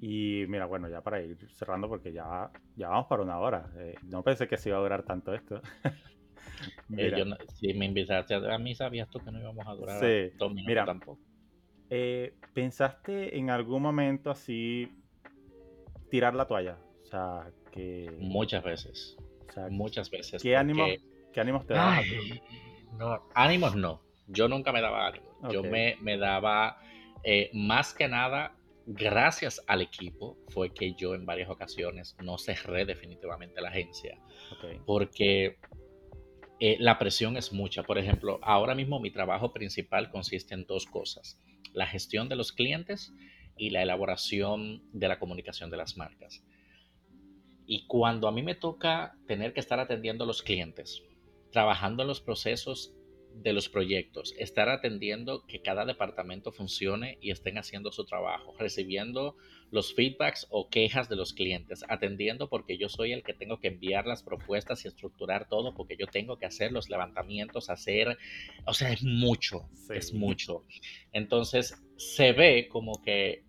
[0.00, 3.70] Y mira, bueno, ya para ir cerrando, porque ya, ya vamos para una hora.
[3.78, 5.62] Eh, no pensé que se iba a durar tanto esto.
[6.96, 7.24] Eh,
[7.54, 10.32] si me invitaste a mí, sabías tú que no íbamos a durar sí.
[10.36, 11.18] dos minutos mira, tampoco.
[11.90, 14.88] Eh, ¿Pensaste en algún momento así
[16.08, 16.78] tirar la toalla?
[17.02, 18.14] O sea, que...
[18.20, 19.16] Muchas veces.
[19.70, 20.40] muchas veces.
[20.40, 20.88] ¿Qué, ánimos,
[21.32, 22.04] ¿Qué ánimos te daban?
[22.96, 24.02] No, ánimos no.
[24.26, 25.30] Yo nunca me daba ánimos.
[25.50, 26.78] Yo me, me daba
[27.24, 28.56] eh, más que nada,
[28.86, 34.18] gracias al equipo, fue que yo en varias ocasiones no cerré definitivamente la agencia.
[34.86, 35.58] Porque
[36.60, 37.82] eh, la presión es mucha.
[37.82, 41.38] Por ejemplo, ahora mismo mi trabajo principal consiste en dos cosas.
[41.72, 43.12] La gestión de los clientes
[43.56, 46.44] y la elaboración de la comunicación de las marcas.
[47.66, 51.02] Y cuando a mí me toca tener que estar atendiendo a los clientes,
[51.52, 52.94] trabajando en los procesos
[53.34, 59.36] de los proyectos, estar atendiendo que cada departamento funcione y estén haciendo su trabajo, recibiendo
[59.70, 63.68] los feedbacks o quejas de los clientes, atendiendo porque yo soy el que tengo que
[63.68, 68.18] enviar las propuestas y estructurar todo, porque yo tengo que hacer los levantamientos, hacer,
[68.66, 70.64] o sea, es mucho, es mucho.
[71.12, 73.44] Entonces, se ve como que,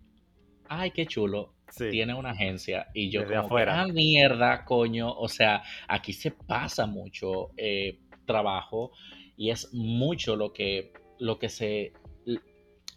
[0.68, 3.82] ay, qué chulo, tiene una agencia y yo como afuera.
[3.82, 8.92] ah, mierda, coño, o sea, aquí se pasa mucho eh, trabajo
[9.36, 11.92] y es mucho lo que, lo que se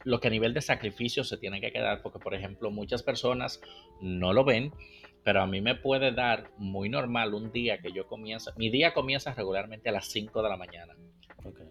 [0.04, 3.60] lo que a nivel de sacrificio se tiene que quedar, porque por ejemplo muchas personas
[4.00, 4.72] no lo ven,
[5.24, 8.94] pero a mí me puede dar muy normal un día que yo comienzo, mi día
[8.94, 10.96] comienza regularmente a las 5 de la mañana.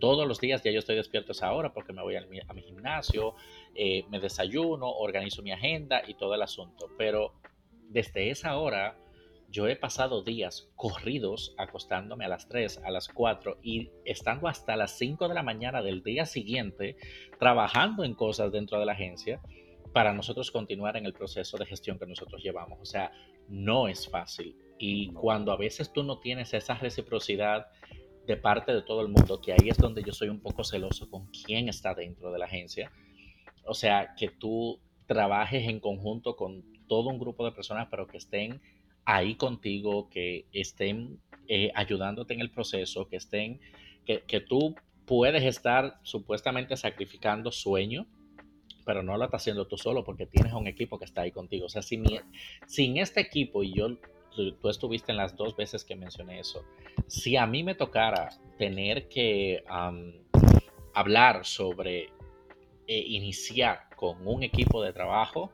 [0.00, 2.40] Todos los días ya yo estoy despierto a esa hora porque me voy a mi,
[2.40, 3.34] a mi gimnasio,
[3.74, 6.90] eh, me desayuno, organizo mi agenda y todo el asunto.
[6.96, 7.34] Pero
[7.88, 8.96] desde esa hora
[9.56, 14.76] yo he pasado días corridos acostándome a las 3, a las 4 y estando hasta
[14.76, 16.98] las 5 de la mañana del día siguiente
[17.38, 19.40] trabajando en cosas dentro de la agencia
[19.94, 22.78] para nosotros continuar en el proceso de gestión que nosotros llevamos.
[22.82, 23.10] O sea,
[23.48, 24.54] no es fácil.
[24.78, 27.68] Y cuando a veces tú no tienes esa reciprocidad
[28.26, 31.08] de parte de todo el mundo, que ahí es donde yo soy un poco celoso
[31.08, 32.92] con quién está dentro de la agencia.
[33.64, 38.18] O sea, que tú trabajes en conjunto con todo un grupo de personas, pero que
[38.18, 38.60] estén
[39.06, 43.60] ahí contigo, que estén eh, ayudándote en el proceso, que estén,
[44.04, 44.74] que, que, tú
[45.06, 48.06] puedes estar supuestamente sacrificando sueño,
[48.84, 51.66] pero no lo estás haciendo tú solo porque tienes un equipo que está ahí contigo.
[51.66, 52.04] O sea, sin,
[52.66, 53.96] sin este equipo, y yo,
[54.34, 56.64] tú, estuviste en las dos veces que mencioné eso,
[57.06, 59.64] si a mí me tocara tener que
[60.94, 62.10] hablar sobre
[62.86, 65.52] eh, iniciar con un equipo de trabajo,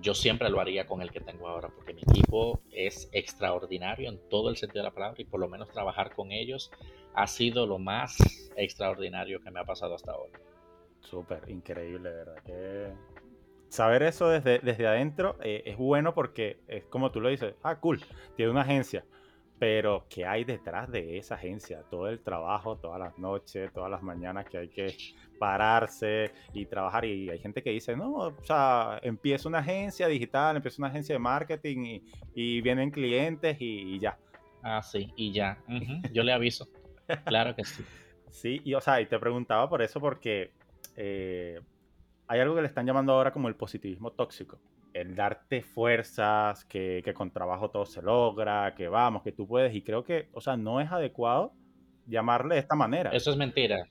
[0.00, 4.18] yo siempre lo haría con el que tengo ahora, porque mi equipo es extraordinario en
[4.28, 6.70] todo el sentido de la palabra y por lo menos trabajar con ellos
[7.14, 8.16] ha sido lo más
[8.56, 10.38] extraordinario que me ha pasado hasta ahora.
[11.00, 12.42] Súper, increíble, ¿verdad?
[12.44, 12.92] Que
[13.68, 17.80] saber eso desde, desde adentro eh, es bueno porque es como tú lo dices, ah,
[17.80, 18.00] cool,
[18.36, 19.04] tiene una agencia,
[19.58, 21.82] pero ¿qué hay detrás de esa agencia?
[21.90, 24.96] Todo el trabajo, todas las noches, todas las mañanas que hay que
[25.38, 27.04] pararse y trabajar.
[27.04, 31.14] Y hay gente que dice, no, o sea, empiezo una agencia digital, empiezo una agencia
[31.14, 32.00] de marketing
[32.34, 34.16] y, vienen clientes y, ya.
[34.62, 35.58] Ah, sí, y ya.
[36.12, 36.68] Yo le aviso.
[37.24, 37.84] claro que sí.
[38.30, 40.52] Sí, y o sea, y te preguntaba por eso porque
[40.96, 41.60] eh,
[42.26, 44.58] hay algo que le están llamando ahora como el positivismo tóxico
[45.00, 49.74] el darte fuerzas, que, con trabajo todo se logra, que vamos, que tú puedes.
[49.74, 51.52] Y creo que, o sea, no es adecuado
[52.06, 53.10] llamarle de esta manera.
[53.10, 53.88] Eso es mentira.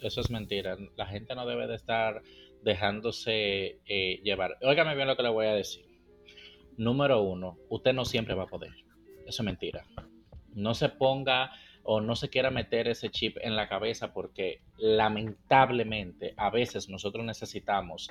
[0.00, 0.76] Eso es mentira.
[0.96, 2.22] La gente no debe de estar
[2.62, 4.56] dejándose eh, llevar.
[4.62, 5.84] Óigame bien lo que le voy a decir.
[6.76, 8.72] Número uno, usted no siempre va a poder.
[9.26, 9.84] Eso es mentira.
[10.54, 11.50] No se ponga
[11.84, 17.24] o no se quiera meter ese chip en la cabeza porque lamentablemente a veces nosotros
[17.24, 18.10] necesitamos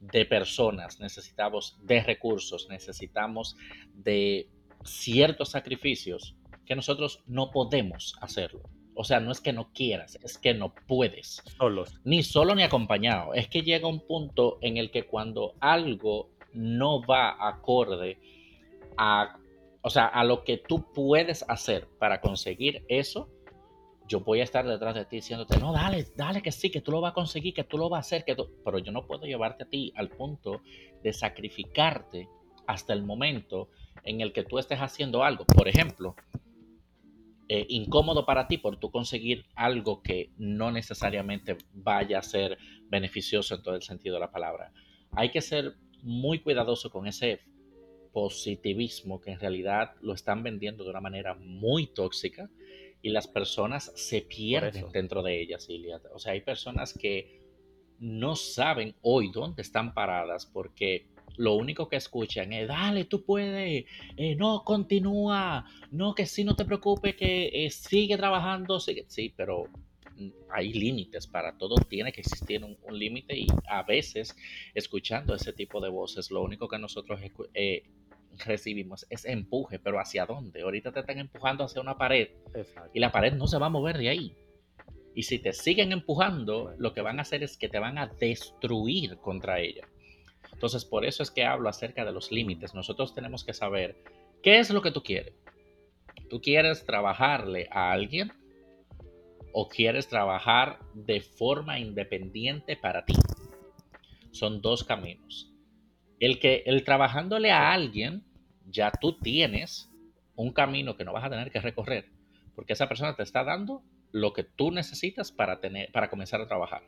[0.00, 3.56] de personas, necesitamos de recursos, necesitamos
[3.94, 4.48] de
[4.82, 6.34] ciertos sacrificios
[6.64, 8.62] que nosotros no podemos hacerlo.
[8.94, 11.42] O sea, no es que no quieras, es que no puedes.
[11.56, 12.00] Solos.
[12.04, 13.34] Ni solo ni acompañado.
[13.34, 18.18] Es que llega un punto en el que cuando algo no va acorde
[18.96, 19.38] a,
[19.82, 23.30] o sea, a lo que tú puedes hacer para conseguir eso,
[24.10, 26.90] yo voy a estar detrás de ti diciéndote, no, dale, dale que sí, que tú
[26.90, 29.24] lo vas a conseguir, que tú lo vas a hacer, que pero yo no puedo
[29.24, 30.62] llevarte a ti al punto
[31.00, 32.28] de sacrificarte
[32.66, 33.70] hasta el momento
[34.02, 35.44] en el que tú estés haciendo algo.
[35.44, 36.16] Por ejemplo,
[37.48, 42.58] eh, incómodo para ti por tú conseguir algo que no necesariamente vaya a ser
[42.88, 44.72] beneficioso en todo el sentido de la palabra.
[45.12, 47.42] Hay que ser muy cuidadoso con ese
[48.12, 52.50] positivismo que en realidad lo están vendiendo de una manera muy tóxica
[53.02, 56.00] y las personas se pierden dentro de ellas, Ilia.
[56.14, 57.40] O sea, hay personas que
[57.98, 63.84] no saben hoy dónde están paradas porque lo único que escuchan es, dale, tú puedes,
[64.16, 69.04] eh, no, continúa, no, que sí, no te preocupes, que eh, sigue trabajando, sigue.
[69.08, 69.64] sí, pero
[70.16, 74.36] mm, hay límites para todo, tiene que existir un, límite y a veces
[74.74, 77.20] escuchando ese tipo de voces, lo único que nosotros
[77.54, 77.84] eh,
[78.46, 80.62] recibimos es empuje, pero ¿hacia dónde?
[80.62, 82.28] Ahorita te están empujando hacia una pared
[82.92, 84.36] y la pared no se va a mover de ahí.
[85.14, 88.06] Y si te siguen empujando, lo que van a hacer es que te van a
[88.06, 89.88] destruir contra ella.
[90.52, 92.74] Entonces, por eso es que hablo acerca de los límites.
[92.74, 93.96] Nosotros tenemos que saber
[94.42, 95.34] qué es lo que tú quieres.
[96.28, 98.32] ¿Tú quieres trabajarle a alguien
[99.52, 103.14] o quieres trabajar de forma independiente para ti?
[104.30, 105.52] Son dos caminos.
[106.20, 108.24] El que el trabajándole a alguien
[108.70, 109.90] ya tú tienes
[110.34, 112.06] un camino que no vas a tener que recorrer,
[112.54, 116.48] porque esa persona te está dando lo que tú necesitas para, tener, para comenzar a
[116.48, 116.82] trabajar.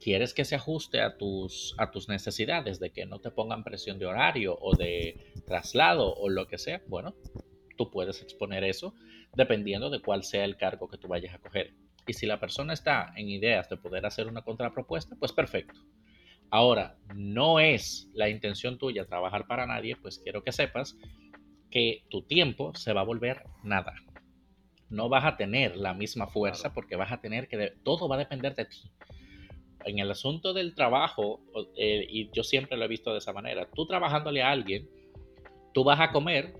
[0.00, 3.98] ¿Quieres que se ajuste a tus, a tus necesidades, de que no te pongan presión
[3.98, 6.80] de horario o de traslado o lo que sea?
[6.88, 7.14] Bueno,
[7.76, 8.94] tú puedes exponer eso
[9.34, 11.74] dependiendo de cuál sea el cargo que tú vayas a coger.
[12.06, 15.78] Y si la persona está en ideas de poder hacer una contrapropuesta, pues perfecto.
[16.50, 20.96] Ahora, no es la intención tuya trabajar para nadie, pues quiero que sepas
[21.70, 23.94] que tu tiempo se va a volver nada.
[24.88, 27.74] No vas a tener la misma fuerza porque vas a tener que...
[27.84, 28.90] todo va a depender de ti.
[29.84, 31.40] En el asunto del trabajo,
[31.76, 34.90] eh, y yo siempre lo he visto de esa manera, tú trabajándole a alguien,
[35.72, 36.52] tú vas a comer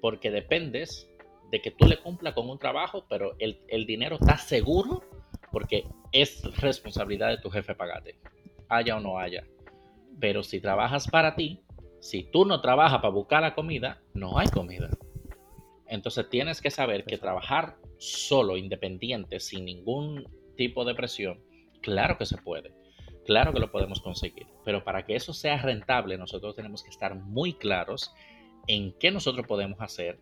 [0.00, 1.08] porque dependes
[1.50, 5.02] de que tú le cumpla con un trabajo, pero el, el dinero está seguro
[5.50, 8.16] porque es responsabilidad de tu jefe pagarte
[8.68, 9.44] haya o no haya.
[10.20, 11.62] Pero si trabajas para ti,
[12.00, 14.90] si tú no trabajas para buscar la comida, no hay comida.
[15.86, 21.40] Entonces tienes que saber que trabajar solo, independiente, sin ningún tipo de presión,
[21.80, 22.74] claro que se puede.
[23.24, 24.46] Claro que lo podemos conseguir.
[24.64, 28.12] Pero para que eso sea rentable, nosotros tenemos que estar muy claros
[28.66, 30.18] en qué nosotros podemos hacer,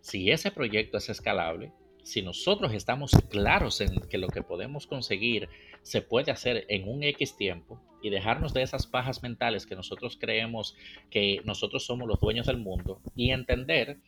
[0.00, 1.72] si ese proyecto es escalable,
[2.06, 5.48] si nosotros estamos claros en que lo que podemos conseguir
[5.82, 10.16] se puede hacer en un X tiempo y dejarnos de esas pajas mentales que nosotros
[10.16, 10.76] creemos
[11.10, 13.98] que nosotros somos los dueños del mundo y entender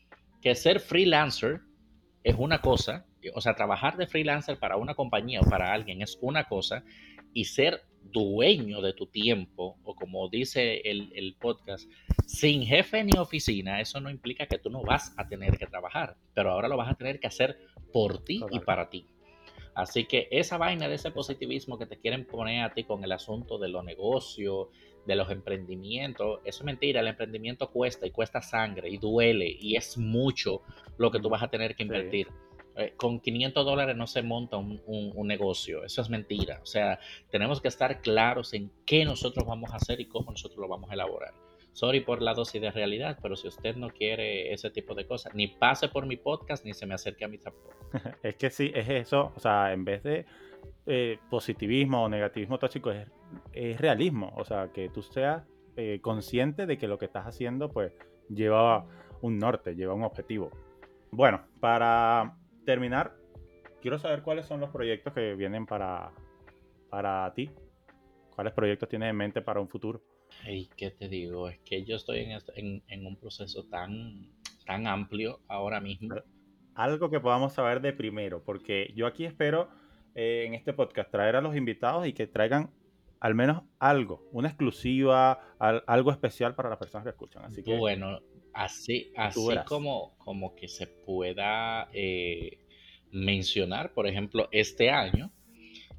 [0.40, 1.62] que ser freelancer
[2.22, 6.18] es una cosa o sea, trabajar de freelancer para una compañía o para alguien es
[6.20, 6.84] una cosa
[7.34, 11.90] y ser dueño de tu tiempo, o como dice el, podcast,
[12.26, 16.16] sin jefe ni oficina, eso no implica que tú no vas a tener que trabajar,
[16.34, 17.58] pero ahora lo vas a tener que hacer
[17.92, 19.06] por ti y para ti.
[19.74, 23.12] Así que esa vaina de ese positivismo que te quieren poner a ti con el
[23.12, 24.68] asunto de los negocios,
[25.06, 29.76] de los emprendimientos, eso es mentira, el emprendimiento cuesta y cuesta sangre y duele y
[29.76, 30.62] es mucho
[30.98, 32.26] lo que tú vas a tener que invertir.
[32.78, 36.60] Eh, con 500 dólares no se monta un, negocio, eso es mentira.
[36.62, 40.60] O sea, tenemos que estar claros en qué nosotros vamos a hacer y cómo nosotros
[40.60, 41.34] lo vamos a elaborar.
[41.72, 45.34] Sorry por la dosis de realidad, pero si usted no quiere ese tipo de cosas,
[45.34, 47.74] ni pase por mi podcast ni se me acerque a mi tampoco.
[48.22, 49.32] es que sí, es eso.
[49.34, 50.24] O sea, en vez de
[50.86, 54.32] eh, positivismo o negativismo tóxico, es, realismo.
[54.36, 55.42] O sea, que tú seas
[55.76, 57.92] eh, consciente de que lo que estás haciendo, pues,
[58.28, 58.86] lleva
[59.20, 60.52] un norte, lleva un objetivo.
[61.10, 62.37] Bueno, para
[62.68, 63.16] terminar,
[63.80, 66.12] quiero saber cuáles son los proyectos que vienen para,
[66.90, 67.50] para ti.
[68.34, 70.02] ¿Cuáles proyectos tienes en mente para un futuro?
[70.46, 71.48] ¿Y ¿qué te digo?
[71.48, 72.20] Es que yo estoy
[72.56, 74.28] en, en, un proceso tan,
[74.66, 76.16] tan amplio ahora mismo.
[76.74, 79.70] Algo que podamos saber de primero, porque yo aquí espero
[80.14, 82.70] eh, en este podcast traer a los invitados y que traigan
[83.18, 87.46] al menos algo, una exclusiva, algo especial para las personas que escuchan.
[87.46, 88.20] Así que, bueno,
[88.58, 92.58] Así, así como, como que se pueda eh,
[93.12, 95.30] mencionar, por ejemplo, este año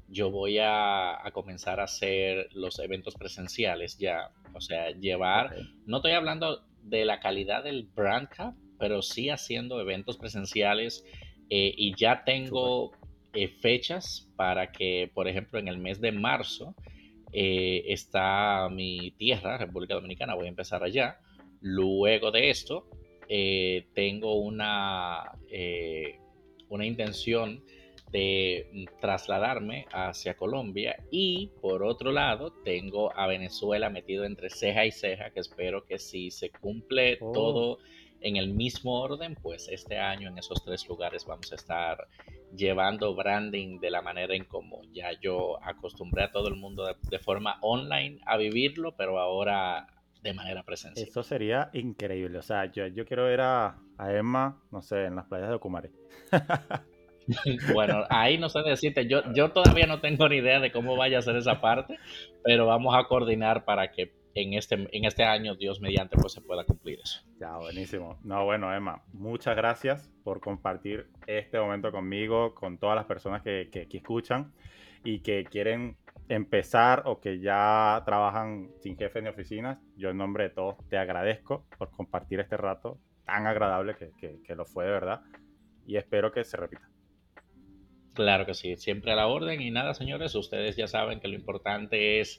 [0.08, 4.32] yo voy a, comenzar a hacer los eventos presenciales ya.
[4.52, 5.56] O sea, llevar,
[5.86, 11.02] no estoy hablando de la calidad del Brand Cup, pero sí haciendo eventos presenciales
[11.48, 12.92] eh, y ya tengo
[13.32, 16.74] eh, fechas para que, por ejemplo, en el mes de marzo
[17.32, 21.20] está mi tierra, República Dominicana, voy a empezar allá
[21.60, 22.86] Luego de esto,
[23.28, 26.18] eh, tengo una, eh,
[26.68, 27.62] una intención
[28.10, 34.90] de trasladarme hacia Colombia y por otro lado tengo a Venezuela metido entre ceja y
[34.90, 37.30] ceja que espero que si se cumple oh.
[37.32, 37.78] todo
[38.20, 42.08] en el mismo orden pues este año en esos tres lugares vamos a estar
[42.56, 46.96] llevando branding de la manera en como ya yo acostumbré a todo el mundo de,
[47.08, 49.86] de forma online a vivirlo pero ahora
[50.22, 51.08] de manera presencial.
[51.08, 52.38] Eso sería increíble.
[52.38, 55.90] O sea, yo, yo quiero ver a, Emma, no sé, en las playas de Ocumare.
[57.74, 61.18] bueno, ahí no sé decirte, yo, yo todavía no tengo ni idea de cómo vaya
[61.18, 61.98] a ser esa parte,
[62.42, 66.40] pero vamos a coordinar para que en este, en este año, Dios mediante, pues se
[66.40, 67.20] pueda cumplir eso.
[67.40, 68.18] Ya, buenísimo.
[68.22, 73.68] No, bueno, Emma, muchas gracias por compartir este momento conmigo, con todas las personas que,
[73.72, 74.52] que, que escuchan
[75.04, 75.96] y que quieren
[76.28, 80.96] empezar o que ya trabajan sin jefe ni oficinas, yo en nombre de todos te
[80.96, 85.20] agradezco por compartir este rato tan agradable que, lo fue de verdad
[85.86, 86.88] y espero que se repita.
[88.14, 91.34] Claro que sí, siempre a la orden y nada, señores, ustedes ya saben que lo
[91.34, 92.38] importante es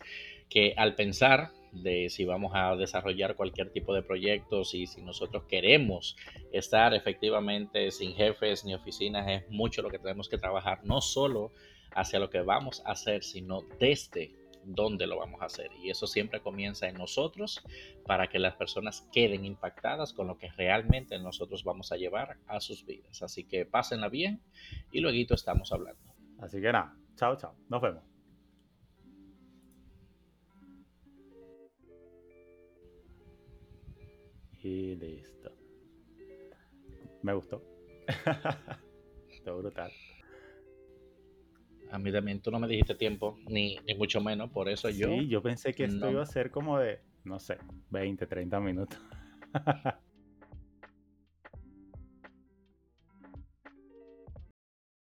[0.49, 5.45] que al pensar de si vamos a desarrollar cualquier tipo de proyectos y si nosotros
[5.45, 6.17] queremos
[6.51, 11.51] estar efectivamente sin jefes ni oficinas, es mucho lo que tenemos que trabajar, no solo
[11.93, 14.33] hacia lo que vamos a hacer, sino desde
[14.63, 15.71] dónde lo vamos a hacer.
[15.81, 17.63] Y eso siempre comienza en nosotros
[18.05, 22.59] para que las personas queden impactadas con lo que realmente nosotros vamos a llevar a
[22.59, 23.21] sus vidas.
[23.21, 24.41] Así que pásenla bien
[24.91, 26.01] y luego estamos hablando.
[26.39, 27.55] Así que nada, chao, chao.
[27.69, 28.03] Nos vemos.
[34.63, 35.51] Y listo.
[37.23, 37.63] Me gustó.
[39.43, 39.91] Brutal.
[41.91, 45.09] A mí también tú no me dijiste tiempo, ni, ni mucho menos, por eso yo...
[45.09, 47.57] Sí, yo pensé que esto iba a ser como de, no sé,
[47.89, 48.97] 20, 30 minutos.